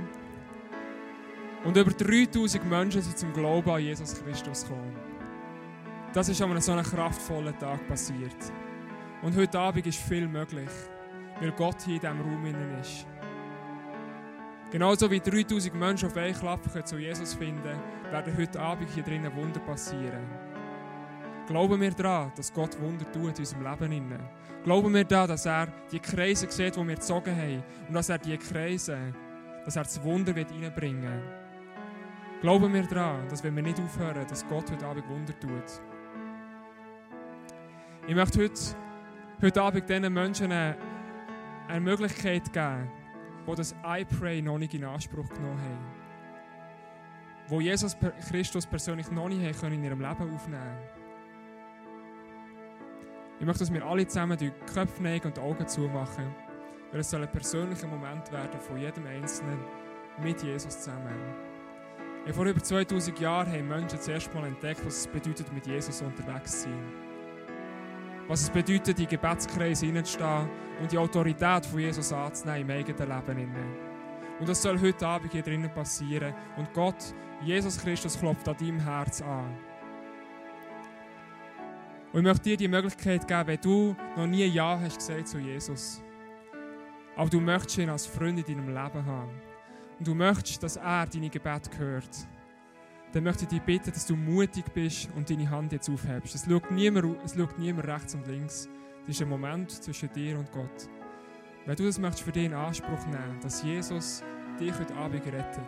[1.63, 4.95] und über 3000 Menschen sind zum Glauben an Jesus Christus gekommen.
[6.13, 8.37] Das ist an so einem kraftvollen Tag passiert.
[9.23, 10.69] Und heute Abend ist viel möglich,
[11.39, 12.45] weil Gott hier in diesem Raum
[12.79, 13.07] ist.
[14.73, 19.31] Genauso wie 3000 Menschen auf einen Klappe zu Jesus finden, werden heute Abend hier drinnen
[19.35, 20.27] Wunder passieren.
[21.45, 24.19] Glauben wir daran, dass Gott Wunder tut in unserem Leben.
[24.63, 27.63] Glauben wir daran, dass er die Kreise sieht, die wir gezogen haben.
[27.87, 28.97] Und dass er die Kreise,
[29.63, 32.41] dass er das Wunder wird reinbringen wird.
[32.41, 35.83] Glauben wir daran, dass wenn wir nicht aufhören, dass Gott heute Abend Wunder tut.
[38.07, 38.59] Ich möchte heute,
[39.39, 40.75] heute Abend diesen Menschen eine,
[41.67, 42.89] eine Möglichkeit geben,
[43.47, 46.03] die das I Pray noch nicht in Anspruch genommen haben.
[47.47, 47.97] Wo Jesus
[48.29, 51.03] Christus persönlich noch nicht haben in ihrem Leben aufnehmen können.
[53.39, 56.33] Ich möchte, dass wir alle zusammen die Köpfe neigen und die Augen zumachen,
[56.91, 59.59] weil es soll ein persönlicher Moment werden von jedem Einzelnen
[60.21, 61.13] mit Jesus zusammen.
[62.31, 66.61] Vor über 2000 Jahren haben Menschen zuerst mal entdeckt, was es bedeutet, mit Jesus unterwegs
[66.61, 67.12] zu sein.
[68.27, 70.49] Was es bedeutet, in Gebetskreise hineinzustehen
[70.79, 73.93] und die Autorität von Jesus anzunehmen im eigenen Leben.
[74.39, 76.33] Und das soll heute Abend hier drinnen passieren.
[76.57, 79.55] Und Gott, Jesus Christus, klopft an deinem Herz an.
[82.13, 85.39] Und ich möchte dir die Möglichkeit geben, wenn du noch nie Ja hast gesagt zu
[85.39, 86.03] Jesus,
[87.15, 89.41] aber du möchtest ihn als Freund in deinem Leben haben
[89.97, 92.27] und du möchtest, dass er deine Gebete hört,
[93.13, 96.33] dann möchte ich dich bitten, dass du mutig bist und deine Hand jetzt aufhebst.
[96.33, 98.67] Es schaut niemand, es schaut niemand rechts und links.
[99.05, 100.89] Das ist ein Moment zwischen dir und Gott.
[101.65, 104.23] Wenn du das möchtest für dich in Anspruch nehmen, dass Jesus
[104.59, 105.67] dich heute Abend rettet,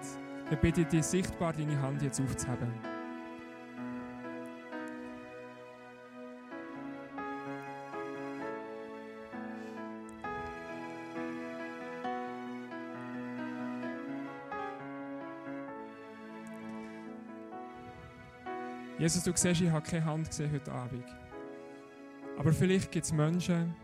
[0.50, 2.95] dann bitte ich dich sichtbar, deine Hand jetzt aufzuheben.
[18.98, 21.06] Jesus, du siehst, ich habe keine Hand gesehen heute Abend.
[22.38, 23.76] Aber vielleicht gibt es Menschen,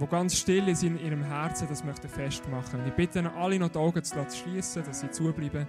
[0.00, 2.86] die ganz still sind in ihrem Herzen das möchten festmachen.
[2.86, 5.66] Ich bitte alle noch die Augen zu schließen, dass sie zubleiben.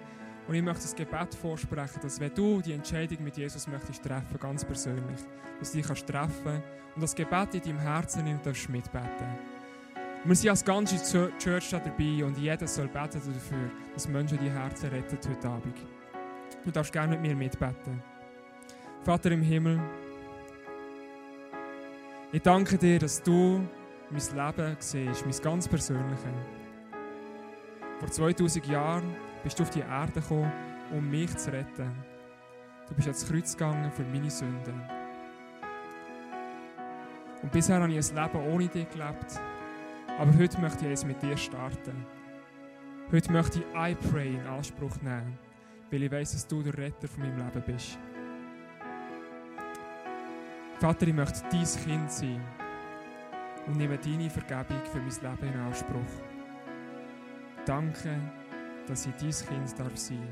[0.48, 4.40] Und ich möchte das Gebet vorsprechen, dass wenn du die Entscheidung mit Jesus möchtest treffen,
[4.40, 5.20] ganz persönlich,
[5.60, 6.64] dass du dich kannst treffen
[6.96, 9.28] und das Gebet in deinem Herzen nimmst, darfst mitbeten.
[10.24, 14.40] Und wir sind als ganze Church da dabei und jeder soll beten dafür, dass Menschen
[14.40, 15.99] die Herzen retten heute Abend.
[16.66, 18.02] Du darfst gerne mit mir mitbeten.
[19.04, 19.80] Vater im Himmel,
[22.32, 23.68] ich danke dir, dass du
[24.10, 26.24] mein Leben siehst, mein ganz persönliches.
[28.00, 30.52] Vor 2000 Jahren bist du auf die Erde gekommen,
[30.92, 31.92] um mich zu retten.
[32.88, 34.82] Du bist ans Kreuz gegangen für meine Sünden.
[37.42, 39.40] Und bisher habe ich ein Leben ohne dich gelebt.
[40.18, 42.06] Aber heute möchte ich es mit dir starten.
[43.12, 45.38] Heute möchte ich I Pray in Anspruch nehmen,
[45.92, 47.98] weil ich weiß, dass du der Retter von meinem Leben bist.
[50.80, 52.42] Vater, ich möchte dein Kind sein
[53.68, 56.24] und nehme deine Vergebung für mein Leben in Anspruch.
[57.66, 58.16] Danke,
[58.88, 60.28] dass ich dein Kind darf sein.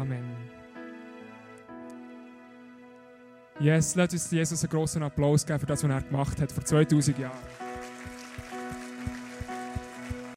[0.00, 0.24] Amen.
[3.58, 6.64] Yes, lasst uns Jesus einen großen Applaus geben für das, was er gemacht hat vor
[6.64, 7.65] 2000 Jahren.